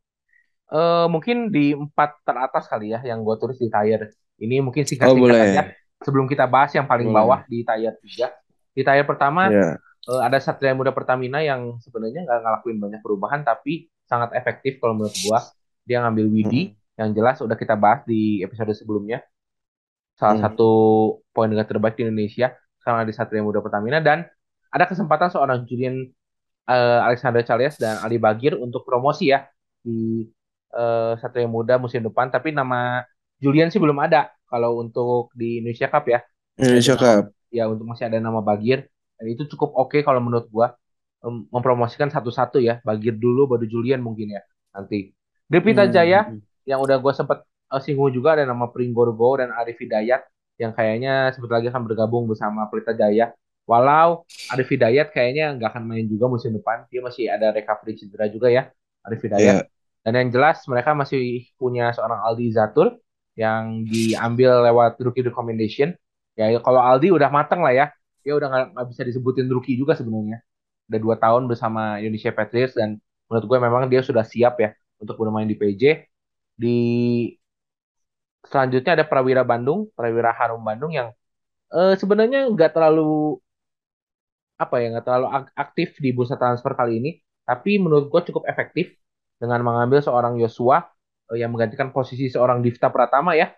Uh, 0.67 1.07
mungkin 1.11 1.51
di 1.51 1.75
empat 1.75 2.23
teratas 2.27 2.67
kali 2.71 2.95
ya 2.95 3.03
yang 3.03 3.27
gue 3.27 3.37
tulis 3.39 3.59
di 3.59 3.67
tire. 3.67 4.15
Ini 4.39 4.63
mungkin 4.63 4.87
singkat-singkat 4.87 5.35
oh, 5.35 5.47
aja 5.47 5.65
sebelum 6.03 6.29
kita 6.29 6.45
bahas 6.45 6.75
yang 6.77 6.85
paling 6.85 7.09
boleh. 7.09 7.19
bawah 7.23 7.41
di 7.49 7.65
tier 7.65 7.95
3. 7.97 8.77
Di 8.77 8.83
tier 8.85 9.07
pertama 9.09 9.49
yeah. 9.49 9.75
uh, 10.11 10.23
ada 10.23 10.37
Satria 10.39 10.77
Muda 10.77 10.93
Pertamina 10.93 11.41
yang 11.41 11.81
sebenarnya 11.81 12.27
nggak 12.27 12.39
ngelakuin 12.45 12.79
banyak 12.79 13.01
perubahan 13.01 13.41
tapi 13.43 13.89
sangat 14.07 14.37
efektif 14.37 14.79
kalau 14.79 14.95
menurut 14.95 15.17
gua. 15.27 15.41
Dia 15.87 16.03
ngambil 16.03 16.27
Widi 16.35 16.75
hmm. 16.75 16.99
yang 16.99 17.11
jelas 17.15 17.39
udah 17.39 17.55
kita 17.55 17.79
bahas 17.79 18.03
di 18.07 18.43
episode 18.43 18.75
sebelumnya. 18.75 19.23
Salah 20.17 20.41
hmm. 20.41 20.45
satu 20.49 20.71
poin 21.37 21.53
terbaik 21.53 22.01
di 22.01 22.09
Indonesia 22.09 22.57
sekarang 22.81 23.05
di 23.05 23.13
Satria 23.13 23.45
Muda 23.45 23.61
Pertamina 23.61 24.01
dan 24.01 24.25
ada 24.73 24.85
kesempatan 24.89 25.29
seorang 25.29 25.69
Julian 25.69 26.09
uh, 26.69 27.01
Alexander 27.05 27.45
Charles 27.45 27.77
dan 27.77 28.01
Ali 28.01 28.17
Bagir 28.17 28.57
untuk 28.57 28.83
promosi 28.89 29.29
ya 29.31 29.45
di 29.85 30.25
uh, 30.73 31.15
Satria 31.21 31.45
Muda 31.45 31.77
musim 31.77 32.01
depan. 32.01 32.33
Tapi 32.33 32.51
nama 32.51 33.05
Julian 33.39 33.69
sih 33.69 33.77
belum 33.77 33.97
ada 34.01 34.33
kalau 34.49 34.81
untuk 34.81 35.31
di 35.37 35.61
Indonesia 35.61 35.91
Cup 35.93 36.05
ya. 36.09 36.21
Indonesia 36.57 36.95
Cup. 36.97 37.25
Ya 37.53 37.69
untuk 37.71 37.87
masih 37.87 38.09
ada 38.09 38.19
nama 38.19 38.41
Bagir. 38.41 38.89
Dan 39.17 39.27
itu 39.33 39.49
cukup 39.49 39.73
oke 39.77 39.97
okay 39.97 40.01
kalau 40.05 40.21
menurut 40.21 40.49
gua 40.49 40.77
um, 41.25 41.45
mempromosikan 41.53 42.09
satu-satu 42.09 42.61
ya. 42.61 42.81
Bagir 42.83 43.17
dulu 43.17 43.47
baru 43.51 43.65
Julian 43.69 44.01
mungkin 44.01 44.37
ya 44.37 44.43
nanti. 44.73 45.13
Devita 45.47 45.87
hmm. 45.87 45.93
Jaya 45.93 46.21
hmm, 46.27 46.41
yang 46.67 46.81
udah 46.83 46.97
gua 46.99 47.13
sempet 47.15 47.45
singgung 47.83 48.13
juga 48.15 48.39
ada 48.39 48.45
nama 48.47 48.71
Pringgorgo 48.71 49.43
dan 49.43 49.51
Arif 49.55 49.79
Hidayat 49.81 50.25
yang 50.57 50.73
kayaknya 50.73 51.35
sebentar 51.37 51.61
lagi 51.61 51.69
akan 51.69 51.83
bergabung 51.85 52.25
bersama 52.25 52.65
Pelita 52.73 52.97
Jaya 52.97 53.37
Walau 53.67 54.23
Arif 54.55 54.71
Hidayat 54.71 55.11
kayaknya 55.11 55.59
nggak 55.59 55.75
akan 55.75 55.85
main 55.91 56.07
juga 56.07 56.31
musim 56.31 56.55
depan. 56.55 56.87
Dia 56.87 57.03
masih 57.03 57.27
ada 57.27 57.51
recovery 57.51 57.99
cedera 57.99 58.31
juga 58.31 58.47
ya, 58.47 58.71
Arif 59.03 59.27
Hidayat. 59.27 59.67
Yeah. 59.67 59.67
Dan 60.07 60.13
yang 60.15 60.31
jelas 60.31 60.63
mereka 60.71 60.95
masih 60.95 61.51
punya 61.59 61.91
seorang 61.91 62.23
Aldi 62.23 62.55
Zatur 62.55 63.03
yang 63.35 63.83
diambil 63.83 64.63
lewat 64.71 65.03
rookie 65.03 65.27
recommendation. 65.27 65.99
Ya 66.39 66.55
kalau 66.63 66.79
Aldi 66.79 67.11
udah 67.11 67.27
mateng 67.27 67.67
lah 67.67 67.75
ya, 67.75 67.87
dia 68.23 68.39
udah 68.39 68.71
nggak 68.71 68.87
bisa 68.87 69.03
disebutin 69.03 69.51
rookie 69.51 69.75
juga 69.75 69.99
sebenarnya. 69.99 70.47
Udah 70.87 71.01
dua 71.03 71.17
tahun 71.19 71.51
bersama 71.51 71.99
Indonesia 71.99 72.31
Patriots 72.31 72.79
dan 72.79 73.03
menurut 73.27 73.45
gue 73.51 73.59
memang 73.59 73.83
dia 73.91 73.99
sudah 74.07 74.23
siap 74.23 74.63
ya 74.63 74.71
untuk 75.03 75.19
bermain 75.19 75.51
di 75.51 75.59
PJ. 75.59 76.07
Di 76.55 76.79
selanjutnya 78.49 78.93
ada 79.01 79.05
Prawira 79.07 79.43
Bandung, 79.43 79.91
Prawira 79.95 80.33
Harum 80.35 80.63
Bandung 80.63 80.93
yang 80.95 81.09
uh, 81.73 81.95
sebenarnya 81.99 82.47
nggak 82.51 82.73
terlalu 82.75 83.39
apa 84.57 84.81
ya 84.81 84.87
nggak 84.97 85.05
terlalu 85.05 85.27
aktif 85.53 86.01
di 86.01 86.17
bursa 86.17 86.41
transfer 86.41 86.73
kali 86.73 86.97
ini 86.97 87.11
tapi 87.47 87.79
menurut 87.79 88.11
gue 88.11 88.21
cukup 88.33 88.49
efektif 88.51 88.91
dengan 89.39 89.63
mengambil 89.63 90.01
seorang 90.03 90.35
Yosua 90.41 90.83
uh, 91.31 91.37
yang 91.39 91.55
menggantikan 91.55 91.93
posisi 91.93 92.27
seorang 92.27 92.65
Difta 92.65 92.91
Pratama 92.91 93.39
ya. 93.39 93.53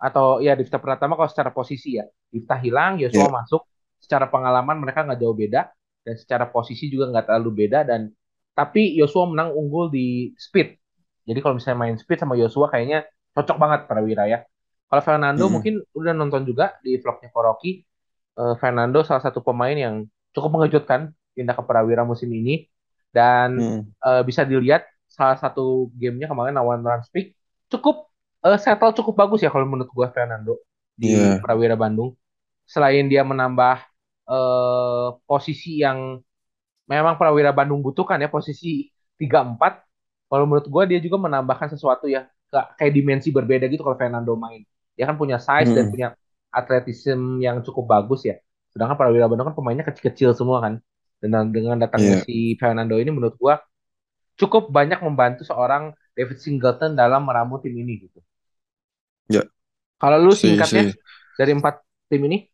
Atau 0.00 0.40
ya 0.40 0.56
Difta 0.56 0.80
Pratama 0.80 1.20
kalau 1.20 1.28
secara 1.28 1.52
posisi 1.52 2.00
ya. 2.00 2.08
Difta 2.32 2.56
hilang 2.56 2.96
Yosua 2.96 3.28
yeah. 3.28 3.32
masuk. 3.32 3.62
Secara 4.00 4.32
pengalaman 4.32 4.80
mereka 4.80 5.04
nggak 5.04 5.20
jauh 5.20 5.36
beda 5.36 5.68
dan 6.00 6.14
secara 6.16 6.48
posisi 6.48 6.88
juga 6.88 7.12
nggak 7.12 7.28
terlalu 7.28 7.68
beda 7.68 7.84
dan 7.84 8.08
tapi 8.56 8.96
Yosua 8.96 9.28
menang 9.28 9.52
unggul 9.52 9.92
di 9.92 10.32
speed. 10.40 10.80
Jadi 11.28 11.38
kalau 11.44 11.60
misalnya 11.60 11.78
main 11.84 11.96
speed 12.00 12.16
sama 12.16 12.34
Yosua 12.40 12.72
kayaknya 12.72 13.04
cocok 13.34 13.56
banget 13.56 13.80
para 13.86 14.02
ya 14.26 14.44
kalau 14.90 15.02
Fernando 15.06 15.46
hmm. 15.46 15.52
mungkin 15.54 15.74
udah 15.94 16.12
nonton 16.12 16.42
juga 16.42 16.74
di 16.82 16.98
vlognya 16.98 17.30
Koroki 17.30 17.86
uh, 18.36 18.58
Fernando 18.58 19.06
salah 19.06 19.22
satu 19.22 19.38
pemain 19.38 19.74
yang 19.74 20.06
cukup 20.34 20.58
mengejutkan 20.58 21.14
pindah 21.34 21.54
ke 21.54 21.62
Prawira 21.62 22.02
musim 22.02 22.30
ini 22.34 22.66
dan 23.14 23.54
hmm. 23.54 23.80
uh, 24.02 24.22
bisa 24.26 24.42
dilihat 24.42 24.86
salah 25.06 25.38
satu 25.38 25.90
gamenya 25.94 26.30
kemarin 26.30 26.58
lawan 26.58 26.82
Transpik 26.82 27.34
cukup 27.70 28.10
uh, 28.42 28.58
settle 28.58 28.94
cukup 28.94 29.14
bagus 29.14 29.46
ya 29.46 29.50
kalau 29.50 29.66
menurut 29.66 29.90
gue 29.90 30.06
Fernando 30.10 30.58
di 30.98 31.14
yeah. 31.14 31.38
Prawira 31.38 31.78
Bandung 31.78 32.18
selain 32.66 33.06
dia 33.06 33.22
menambah 33.26 33.82
uh, 34.30 35.18
posisi 35.26 35.82
yang 35.82 36.18
memang 36.86 37.14
Prawira 37.14 37.54
Bandung 37.54 37.82
butuhkan 37.82 38.18
ya 38.18 38.26
posisi 38.26 38.90
3-4 39.18 39.58
kalau 40.30 40.44
menurut 40.46 40.66
gue 40.66 40.82
dia 40.94 41.00
juga 41.02 41.18
menambahkan 41.18 41.74
sesuatu 41.74 42.06
ya 42.10 42.26
kayak 42.50 42.92
dimensi 42.92 43.30
berbeda 43.30 43.70
gitu 43.70 43.86
kalau 43.86 43.94
Fernando 43.96 44.34
main 44.34 44.66
dia 44.98 45.06
kan 45.06 45.14
punya 45.14 45.38
size 45.38 45.70
hmm. 45.70 45.76
dan 45.78 45.84
punya 45.88 46.08
atletisme 46.50 47.38
yang 47.38 47.62
cukup 47.62 47.86
bagus 47.86 48.26
ya 48.26 48.36
Sedangkan 48.70 48.94
para 48.94 49.10
Wira 49.10 49.26
Bandung 49.26 49.50
kan 49.50 49.56
pemainnya 49.58 49.84
kecil-kecil 49.86 50.34
semua 50.34 50.62
kan. 50.62 50.78
Dan 51.20 51.52
dengan 51.52 51.76
datangnya 51.76 52.22
yeah. 52.22 52.24
si 52.24 52.56
Fernando 52.56 52.96
ini 52.96 53.12
menurut 53.12 53.36
gua 53.36 53.60
cukup 54.40 54.72
banyak 54.72 55.04
membantu 55.04 55.44
seorang 55.44 55.92
David 56.16 56.40
Singleton 56.40 56.96
dalam 56.96 57.28
meramu 57.28 57.60
tim 57.60 57.76
ini 57.76 58.08
gitu. 58.08 58.18
Ya. 59.28 59.44
Yeah. 59.44 59.46
Kalau 60.00 60.16
lu 60.16 60.32
singkatnya 60.32 60.88
si, 60.88 60.96
si. 60.96 61.36
dari 61.36 61.52
empat 61.52 61.84
tim 62.08 62.24
ini? 62.24 62.48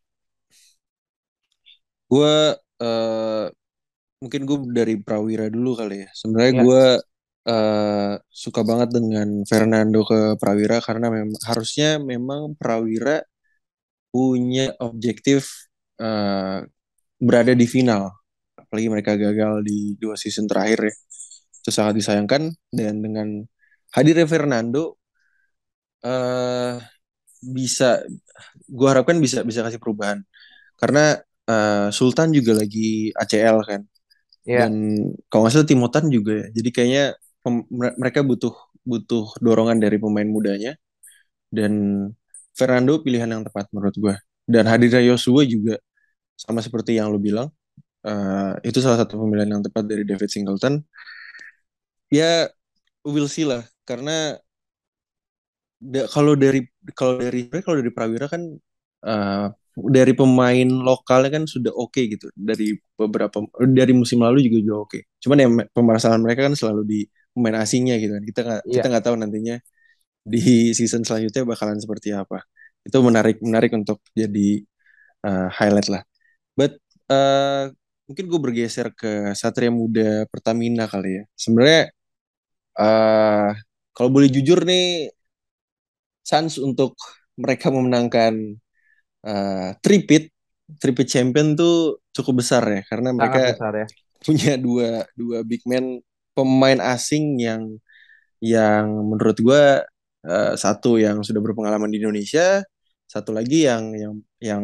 Gua 2.11 2.59
uh, 2.83 3.45
mungkin 4.19 4.41
gue 4.43 4.57
dari 4.75 4.99
Prawira 4.99 5.47
dulu 5.47 5.79
kali 5.79 6.03
ya. 6.03 6.09
Sebenarnya 6.11 6.51
yeah. 6.51 6.63
gue 6.65 6.83
uh, 7.47 8.13
suka 8.27 8.61
banget 8.67 8.89
dengan 8.93 9.41
Fernando 9.47 10.03
ke 10.03 10.35
Prawira 10.35 10.83
karena 10.83 11.07
memang 11.07 11.39
harusnya 11.47 11.97
memang 11.97 12.53
Prawira 12.59 13.23
punya 14.11 14.75
objektif 14.83 15.69
uh, 16.01 16.63
berada 17.17 17.53
di 17.55 17.65
final. 17.65 18.11
Apalagi 18.59 18.87
mereka 18.91 19.15
gagal 19.15 19.63
di 19.63 19.95
dua 19.95 20.19
season 20.19 20.45
terakhir 20.49 20.91
ya. 20.91 20.95
Itu 21.63 21.69
sangat 21.71 21.93
disayangkan 21.99 22.51
dan 22.71 22.93
dengan 23.03 23.27
hadirnya 23.95 24.27
Fernando 24.27 24.99
uh, 26.03 26.75
bisa 27.43 28.03
gue 28.67 28.87
harapkan 28.87 29.17
bisa 29.23 29.43
bisa 29.47 29.63
kasih 29.63 29.79
perubahan. 29.79 30.23
Karena 30.77 31.17
uh, 31.49 31.89
Sultan 31.95 32.35
juga 32.35 32.59
lagi 32.59 33.11
ACL 33.15 33.59
kan. 33.63 33.83
Yeah. 34.47 34.63
dan 34.63 35.03
kalau 35.27 35.43
nggak 35.43 35.59
salah 35.59 35.67
Timotan 35.67 36.07
juga 36.07 36.31
ya. 36.39 36.47
Jadi 36.55 36.69
kayaknya 36.71 37.05
mereka 37.71 38.21
butuh 38.25 38.53
butuh 38.87 39.35
dorongan 39.43 39.77
dari 39.79 39.97
pemain 39.99 40.27
mudanya. 40.27 40.75
Dan 41.47 41.73
Fernando 42.57 42.99
pilihan 42.99 43.29
yang 43.29 43.43
tepat 43.47 43.69
menurut 43.71 43.95
gue 43.95 44.15
dan 44.47 44.63
hadirnya 44.65 45.03
Yosua 45.03 45.43
juga 45.43 45.75
sama 46.39 46.63
seperti 46.63 46.95
yang 46.97 47.11
lu 47.11 47.19
bilang 47.19 47.51
uh, 48.07 48.55
itu 48.63 48.79
salah 48.79 49.03
satu 49.03 49.19
pemilihan 49.19 49.59
yang 49.59 49.61
tepat 49.61 49.83
dari 49.85 50.07
David 50.07 50.31
Singleton. 50.31 50.81
Ya 52.07 52.47
we'll 53.03 53.27
see 53.27 53.43
lah. 53.43 53.67
Karena 53.83 54.39
da, 55.83 56.07
kalau 56.07 56.33
dari 56.39 56.63
kalau 56.95 57.19
dari 57.19 57.51
kalau 57.51 57.77
dari 57.83 57.91
Prawira 57.91 58.31
kan 58.31 58.41
uh, 59.03 59.47
dari 59.77 60.13
pemain 60.15 60.65
lokalnya 60.65 61.29
kan 61.41 61.43
sudah 61.45 61.75
oke 61.75 61.91
okay 61.91 62.15
gitu. 62.15 62.31
Dari 62.33 62.79
beberapa 62.95 63.43
dari 63.67 63.91
musim 63.91 64.23
lalu 64.23 64.47
juga 64.47 64.57
juga 64.63 64.75
oke. 64.87 64.89
Okay. 64.95 65.01
cuman 65.19 65.37
ya 65.43 65.47
pemerasan 65.75 66.23
mereka 66.23 66.47
kan 66.47 66.55
selalu 66.55 66.81
di 66.87 66.99
pemain 67.37 67.61
asingnya 67.61 68.01
gitu 68.01 68.17
kan 68.17 68.23
kita 68.25 68.39
nggak 68.41 68.61
yeah. 68.65 68.73
kita 68.81 68.87
nggak 68.89 69.05
tahu 69.05 69.15
nantinya 69.21 69.55
di 70.25 70.73
season 70.73 71.05
selanjutnya 71.05 71.45
bakalan 71.45 71.77
seperti 71.77 72.11
apa 72.17 72.43
itu 72.83 72.97
menarik 72.99 73.37
menarik 73.39 73.71
untuk 73.77 74.01
jadi 74.17 74.65
uh, 75.23 75.47
highlight 75.53 75.87
lah 75.93 76.03
But 76.57 76.81
uh, 77.13 77.69
mungkin 78.09 78.25
gue 78.25 78.39
bergeser 78.41 78.89
ke 78.97 79.37
Satria 79.37 79.69
Muda 79.69 80.25
Pertamina 80.25 80.89
kali 80.89 81.21
ya. 81.21 81.23
Sebenarnya 81.37 81.93
uh, 82.81 83.53
kalau 83.93 84.09
boleh 84.09 84.33
jujur 84.33 84.65
nih, 84.65 85.13
chance 86.25 86.57
untuk 86.57 86.97
mereka 87.37 87.69
memenangkan 87.69 88.33
uh, 89.21 89.69
tripit, 89.85 90.33
tripit 90.81 91.05
champion 91.05 91.53
tuh 91.53 92.01
cukup 92.09 92.41
besar 92.41 92.65
ya, 92.65 92.81
karena 92.89 93.13
mereka 93.13 93.53
besar 93.53 93.85
ya. 93.85 93.87
punya 94.25 94.53
dua 94.57 95.05
dua 95.13 95.45
big 95.45 95.61
man 95.69 96.01
pemain 96.37 96.77
asing 96.93 97.41
yang 97.41 97.81
yang 98.37 98.85
menurut 99.09 99.37
gue 99.41 99.63
uh, 100.29 100.53
satu 100.53 101.01
yang 101.01 101.25
sudah 101.25 101.41
berpengalaman 101.41 101.89
di 101.89 101.97
Indonesia, 101.97 102.61
satu 103.09 103.33
lagi 103.33 103.65
yang 103.65 103.97
yang 103.97 104.13
yang 104.37 104.63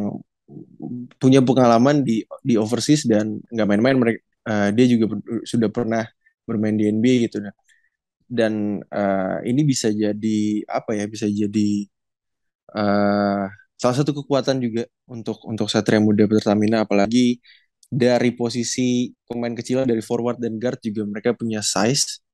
punya 1.18 1.42
pengalaman 1.42 2.06
di 2.06 2.22
di 2.46 2.54
overseas 2.60 3.10
dan 3.10 3.42
nggak 3.50 3.68
main-main 3.70 3.98
mereka 3.98 4.22
uh, 4.46 4.70
dia 4.70 4.86
juga 4.86 5.18
sudah 5.48 5.70
pernah 5.74 6.06
bermain 6.46 6.78
di 6.78 6.86
NBA 6.94 7.30
gitu. 7.30 7.42
Dan 7.42 7.54
dan 8.30 8.54
uh, 8.94 9.38
ini 9.46 9.62
bisa 9.66 9.90
jadi 9.90 10.42
apa 10.70 10.94
ya 10.98 11.06
bisa 11.10 11.26
jadi 11.26 11.70
uh, 12.78 13.46
salah 13.78 13.96
satu 13.98 14.12
kekuatan 14.24 14.62
juga 14.64 14.86
untuk 15.10 15.42
untuk 15.50 15.68
Satria 15.68 16.00
Muda 16.00 16.26
Pertamina 16.30 16.86
apalagi 16.86 17.42
dari 17.94 18.34
posisi 18.34 19.14
pemain 19.30 19.54
kecil 19.54 19.86
dari 19.86 20.02
forward 20.02 20.42
dan 20.42 20.58
guard 20.58 20.82
juga 20.82 21.06
mereka 21.06 21.30
punya 21.38 21.62
size 21.62 22.26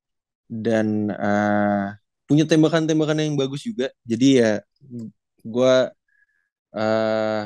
dan 0.48 1.12
uh, 1.12 1.92
punya 2.24 2.48
tembakan-tembakan 2.48 3.20
yang 3.20 3.36
bagus 3.36 3.68
juga. 3.68 3.92
Jadi 4.08 4.40
ya 4.40 4.52
gue 5.44 5.74
uh, 6.76 7.44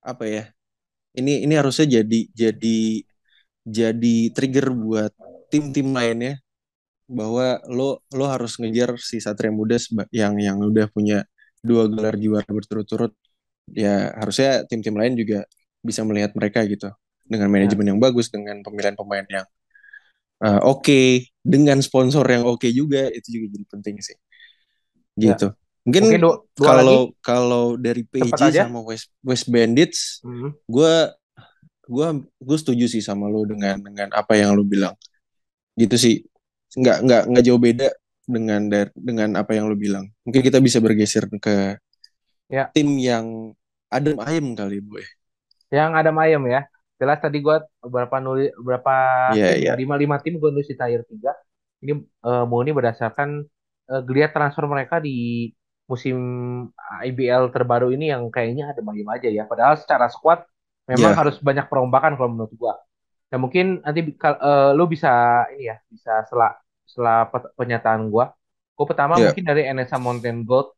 apa 0.00 0.24
ya 0.24 0.44
ini 1.18 1.44
ini 1.44 1.54
harusnya 1.58 2.00
jadi 2.00 2.18
jadi 2.32 2.78
jadi 3.66 4.16
trigger 4.36 4.66
buat 4.72 5.12
tim-tim 5.52 5.90
lainnya 5.90 6.38
bahwa 7.10 7.58
lo 7.66 8.00
lo 8.14 8.24
harus 8.30 8.54
ngejar 8.60 8.94
si 9.02 9.18
Satria 9.18 9.50
Muda 9.50 9.76
yang 10.14 10.38
yang 10.38 10.58
udah 10.62 10.86
punya 10.94 11.26
dua 11.60 11.90
gelar 11.90 12.14
juara 12.16 12.46
berturut-turut. 12.46 13.12
Ya 13.70 14.14
harusnya 14.20 14.66
tim-tim 14.70 14.94
lain 15.00 15.14
juga 15.18 15.46
bisa 15.80 16.04
melihat 16.04 16.32
mereka 16.36 16.64
gitu. 16.68 16.88
Dengan 17.30 17.46
Ya, 17.46 17.52
manajemen 17.52 17.94
yang 17.94 18.00
bagus 18.02 18.26
dengan 18.26 18.58
pemilihan 18.66 18.98
pemain 18.98 19.22
yang 19.30 19.46
uh, 20.42 20.60
oke 20.66 20.82
okay, 20.82 21.30
dengan 21.40 21.78
sponsor 21.84 22.24
yang 22.26 22.42
oke 22.42 22.60
okay 22.60 22.70
juga 22.74 23.06
itu 23.12 23.38
juga 23.40 23.46
jadi 23.54 23.66
penting 23.70 23.96
sih. 24.02 24.16
Ya. 25.20 25.34
gitu. 25.36 25.54
Mungkin 25.86 26.02
mungkin 26.06 26.20
dua, 26.20 26.34
dua 26.56 26.66
lagi. 26.66 26.76
kalau 26.76 27.00
kalau 27.24 27.64
dari 27.80 28.02
aja. 28.12 28.68
sama 28.68 28.80
West 28.84 29.08
West 29.24 29.46
Bandits 29.48 30.20
Hmm. 30.20 30.52
gue 30.68 30.94
gue 31.90 32.08
gue 32.22 32.56
setuju 32.60 32.86
sih 32.86 33.02
sama 33.02 33.26
lo 33.26 33.42
dengan 33.48 33.80
dengan 33.80 34.08
apa 34.12 34.36
yang 34.36 34.56
lo 34.56 34.66
bilang. 34.66 34.94
Gitu 35.78 35.96
sih. 35.96 36.14
Nggak 36.76 36.96
nggak 37.06 37.22
nggak 37.30 37.44
jauh 37.46 37.60
beda 37.62 37.88
dengan 38.26 38.60
dengan 38.94 39.28
apa 39.38 39.56
yang 39.56 39.70
lo 39.70 39.76
bilang. 39.78 40.10
Mungkin 40.26 40.42
kita 40.44 40.58
bisa 40.60 40.78
bergeser 40.82 41.26
ke 41.40 41.78
Ya, 42.50 42.66
tim 42.74 42.98
yang 42.98 43.54
adem 43.86 44.18
ayem 44.18 44.58
kali 44.58 44.82
bu 44.82 44.98
ya 44.98 45.06
yang 45.70 45.94
ada 45.94 46.10
Mayem 46.10 46.42
ya. 46.50 46.60
Jelas 47.00 47.18
tadi 47.24 47.40
gue 47.40 47.56
beberapa 47.80 48.20
nulis 48.20 48.52
beberapa 48.60 48.92
iya 49.32 49.56
tim 49.56 49.64
ya 49.64 49.72
iya 49.72 49.72
lima 49.80 49.94
lima 49.96 50.16
tim 50.20 50.36
gue 50.36 50.50
nulis 50.52 50.68
di 50.68 50.76
tier 50.76 51.02
3. 51.06 51.32
Ini 51.80 51.92
eh, 51.96 52.44
murni 52.50 52.70
berdasarkan 52.76 53.28
eh, 53.90 54.02
geliat 54.04 54.30
transfer 54.36 54.64
mereka 54.68 55.00
di 55.00 55.48
musim 55.90 56.16
IBL 57.02 57.50
terbaru 57.50 57.90
ini 57.90 58.12
yang 58.14 58.28
kayaknya 58.30 58.70
ada 58.74 58.80
Mayem 58.84 59.08
aja 59.08 59.28
ya. 59.30 59.42
Padahal 59.48 59.74
secara 59.80 60.06
squad 60.12 60.44
memang 60.90 61.14
iya 61.14 61.18
harus 61.18 61.38
banyak 61.40 61.66
perombakan 61.70 62.18
kalau 62.18 62.30
menurut 62.34 62.52
gue. 62.52 62.74
Ya 63.30 63.36
mungkin 63.38 63.80
nanti 63.86 64.00
eh, 64.12 64.70
lu 64.76 64.84
bisa 64.90 65.46
ini 65.54 65.70
ya 65.70 65.76
bisa 65.88 66.26
setelah 66.26 66.52
setelah 66.84 67.30
pernyataan 67.56 68.10
gue. 68.10 68.24
Gue 68.76 68.86
pertama 68.90 69.16
iya 69.16 69.30
mungkin 69.30 69.44
dari 69.46 69.62
NSA 69.70 69.96
Mountain 70.02 70.44
Gold 70.44 70.74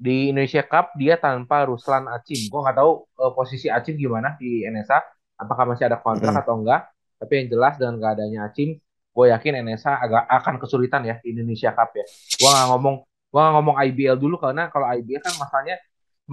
di 0.00 0.32
Indonesia 0.32 0.64
Cup 0.64 0.96
dia 0.96 1.20
tanpa 1.20 1.68
Ruslan 1.68 2.08
Acim. 2.08 2.48
Gue 2.48 2.60
nggak 2.64 2.76
tahu 2.80 2.90
eh, 3.20 3.32
posisi 3.36 3.66
Acim 3.68 3.94
gimana 4.00 4.32
di 4.40 4.64
NSA, 4.64 4.98
apakah 5.36 5.64
masih 5.68 5.84
ada 5.92 6.00
kontrak 6.00 6.32
Mm-mm. 6.32 6.40
atau 6.40 6.56
enggak. 6.56 6.88
Tapi 7.20 7.32
yang 7.44 7.46
jelas 7.52 7.76
dengan 7.76 8.00
gak 8.00 8.12
adanya 8.16 8.48
Acim, 8.48 8.80
gue 9.12 9.24
yakin 9.28 9.52
NSA 9.60 9.92
agak 10.00 10.24
akan 10.24 10.54
kesulitan 10.56 11.04
ya 11.04 11.20
di 11.20 11.36
Indonesia 11.36 11.70
Cup 11.76 11.92
ya. 11.92 12.04
Gue 12.40 12.48
nggak 12.48 12.66
ngomong 12.72 12.96
gue 13.30 13.40
nggak 13.40 13.54
ngomong 13.60 13.76
IBL 13.86 14.16
dulu 14.18 14.36
karena 14.40 14.72
kalau 14.72 14.88
IBL 14.88 15.22
kan 15.22 15.34
masalahnya 15.36 15.76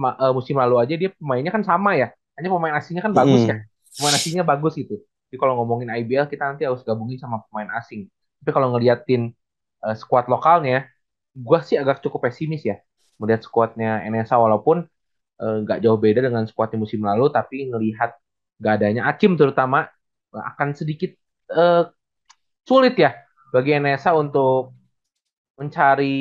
ma- 0.00 0.16
eh, 0.16 0.32
musim 0.32 0.56
lalu 0.56 0.74
aja 0.80 0.94
dia 0.96 1.10
pemainnya 1.12 1.52
kan 1.52 1.62
sama 1.62 1.92
ya. 2.00 2.08
Hanya 2.40 2.48
pemain 2.48 2.74
asingnya 2.80 3.02
kan 3.04 3.12
bagus 3.12 3.44
ya. 3.44 3.60
Pemain 4.00 4.16
asingnya 4.16 4.44
bagus 4.48 4.72
gitu. 4.80 4.96
Jadi 5.28 5.36
kalau 5.36 5.60
ngomongin 5.60 5.92
IBL 5.92 6.24
kita 6.32 6.48
nanti 6.48 6.64
harus 6.64 6.80
gabungin 6.88 7.20
sama 7.20 7.44
pemain 7.52 7.68
asing. 7.76 8.08
Tapi 8.40 8.50
kalau 8.56 8.72
ngeliatin 8.72 9.28
eh, 9.84 9.96
skuad 10.00 10.26
lokalnya, 10.32 10.88
gue 11.36 11.58
sih 11.68 11.76
agak 11.76 12.00
cukup 12.00 12.32
pesimis 12.32 12.64
ya 12.64 12.80
melihat 13.18 13.42
skuadnya 13.44 14.02
NSA 14.06 14.38
walaupun 14.38 14.86
eh, 15.42 15.56
nggak 15.66 15.78
jauh 15.84 15.98
beda 15.98 16.24
dengan 16.26 16.46
skuadnya 16.46 16.78
musim 16.80 17.02
lalu 17.02 17.30
tapi 17.30 17.68
ngelihat 17.70 18.14
nggak 18.58 18.74
adanya 18.78 19.02
Akim 19.10 19.34
terutama 19.38 19.86
eh, 20.34 20.44
akan 20.54 20.74
sedikit 20.74 21.14
eh, 21.52 21.82
sulit 22.66 22.94
ya 22.98 23.14
bagi 23.54 23.76
NSA 23.76 24.12
untuk 24.14 24.76
mencari 25.58 26.16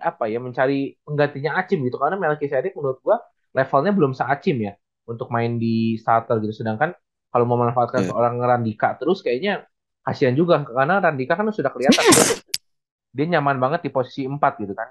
apa 0.00 0.24
ya 0.32 0.40
mencari 0.40 0.96
penggantinya 1.04 1.60
Acim 1.60 1.84
gitu. 1.84 2.00
Karena 2.00 2.16
Melkisedek 2.16 2.72
menurut 2.72 2.98
gua 3.04 3.20
levelnya 3.52 3.92
belum 3.92 4.12
se-Acim 4.16 4.56
ya 4.64 4.72
untuk 5.04 5.28
main 5.28 5.60
di 5.60 6.00
starter 6.00 6.40
gitu. 6.40 6.64
Sedangkan 6.64 6.96
kalau 7.28 7.44
memanfaatkan 7.44 8.08
iya. 8.08 8.08
seorang 8.08 8.40
Randika 8.40 8.96
terus 8.96 9.20
kayaknya 9.20 9.68
kasihan 10.00 10.32
juga. 10.32 10.64
Karena 10.64 11.04
Randika 11.04 11.36
kan 11.36 11.52
sudah 11.52 11.68
kelihatan 11.68 12.00
dia 13.16 13.26
nyaman 13.28 13.56
banget 13.60 13.88
di 13.88 13.90
posisi 13.92 14.24
4 14.24 14.40
gitu 14.62 14.72
kan 14.76 14.88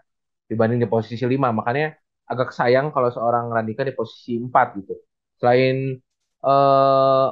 dibanding 0.49 0.79
di 0.83 0.87
posisi 0.89 1.23
5 1.23 1.49
makanya 1.59 1.95
agak 2.31 2.49
sayang 2.51 2.91
kalau 2.95 3.09
seorang 3.15 3.45
Randika 3.55 3.81
di 3.87 3.93
posisi 3.95 4.35
4 4.39 4.67
gitu. 4.79 4.93
Selain 5.39 5.75
eh 6.47 7.27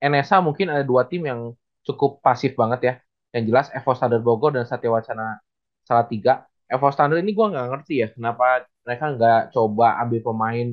NSA 0.00 0.36
mungkin 0.46 0.66
ada 0.72 0.82
dua 0.90 1.02
tim 1.10 1.22
yang 1.30 1.40
cukup 1.86 2.10
pasif 2.24 2.52
banget 2.60 2.80
ya. 2.88 2.94
Yang 3.34 3.44
jelas 3.48 3.66
Evo 3.76 3.92
Standard 3.94 4.22
Bogor 4.26 4.50
dan 4.56 4.64
Satya 4.66 4.90
Wacana 4.90 5.38
Salatiga. 5.86 6.32
Evo 6.70 6.88
Standard 6.94 7.20
ini 7.22 7.32
gue 7.38 7.46
nggak 7.52 7.66
ngerti 7.70 7.94
ya 8.02 8.08
kenapa 8.14 8.66
mereka 8.86 9.04
nggak 9.16 9.40
coba 9.54 9.86
ambil 10.02 10.20
pemain 10.28 10.66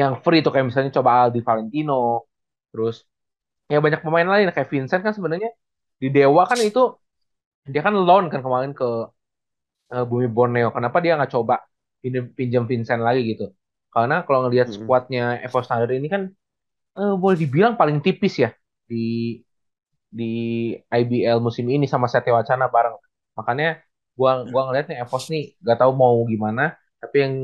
yang 0.00 0.12
free 0.24 0.40
tuh. 0.44 0.52
Kayak 0.54 0.66
misalnya 0.70 0.92
coba 0.98 1.10
Aldi 1.28 1.40
Valentino 1.48 2.28
terus 2.72 2.96
ya 3.72 3.78
banyak 3.84 4.00
pemain 4.06 4.28
lain. 4.32 4.46
Kayak 4.54 4.68
Vincent 4.72 5.02
kan 5.06 5.14
sebenarnya 5.16 5.50
di 6.02 6.08
Dewa 6.14 6.42
kan 6.50 6.58
itu 6.60 6.80
dia 7.72 7.80
kan 7.86 7.94
loan 7.96 8.24
kan 8.32 8.40
kemarin 8.44 8.72
ke 8.76 8.84
Bumi 10.10 10.26
Borneo. 10.36 10.68
Kenapa 10.76 10.98
dia 11.04 11.12
nggak 11.18 11.32
coba 11.36 11.54
pinjem 12.36 12.64
Vincent 12.70 13.02
lagi 13.06 13.20
gitu? 13.32 13.44
Karena 13.94 14.14
kalau 14.26 14.38
ngelihat 14.48 14.68
Mm-mm. 14.68 14.74
skuadnya 14.74 15.38
Evo 15.44 15.58
Standard 15.64 15.92
ini 15.94 16.08
kan 16.14 16.22
eh, 16.98 17.14
boleh 17.22 17.38
dibilang 17.42 17.74
paling 17.80 17.98
tipis 18.04 18.34
ya 18.44 18.50
di 18.90 18.96
di 20.14 20.24
IBL 20.78 21.38
musim 21.42 21.66
ini 21.68 21.86
sama 21.90 22.06
Satya 22.10 22.32
Wacana 22.38 22.66
bareng. 22.70 22.96
Makanya 23.38 23.82
gua 24.14 24.46
gua 24.46 24.70
ngelihatnya 24.70 24.96
Evos 25.02 25.26
nih 25.32 25.58
gak 25.66 25.78
tahu 25.82 25.92
mau 25.96 26.16
gimana, 26.30 26.74
tapi 27.02 27.16
yang 27.24 27.34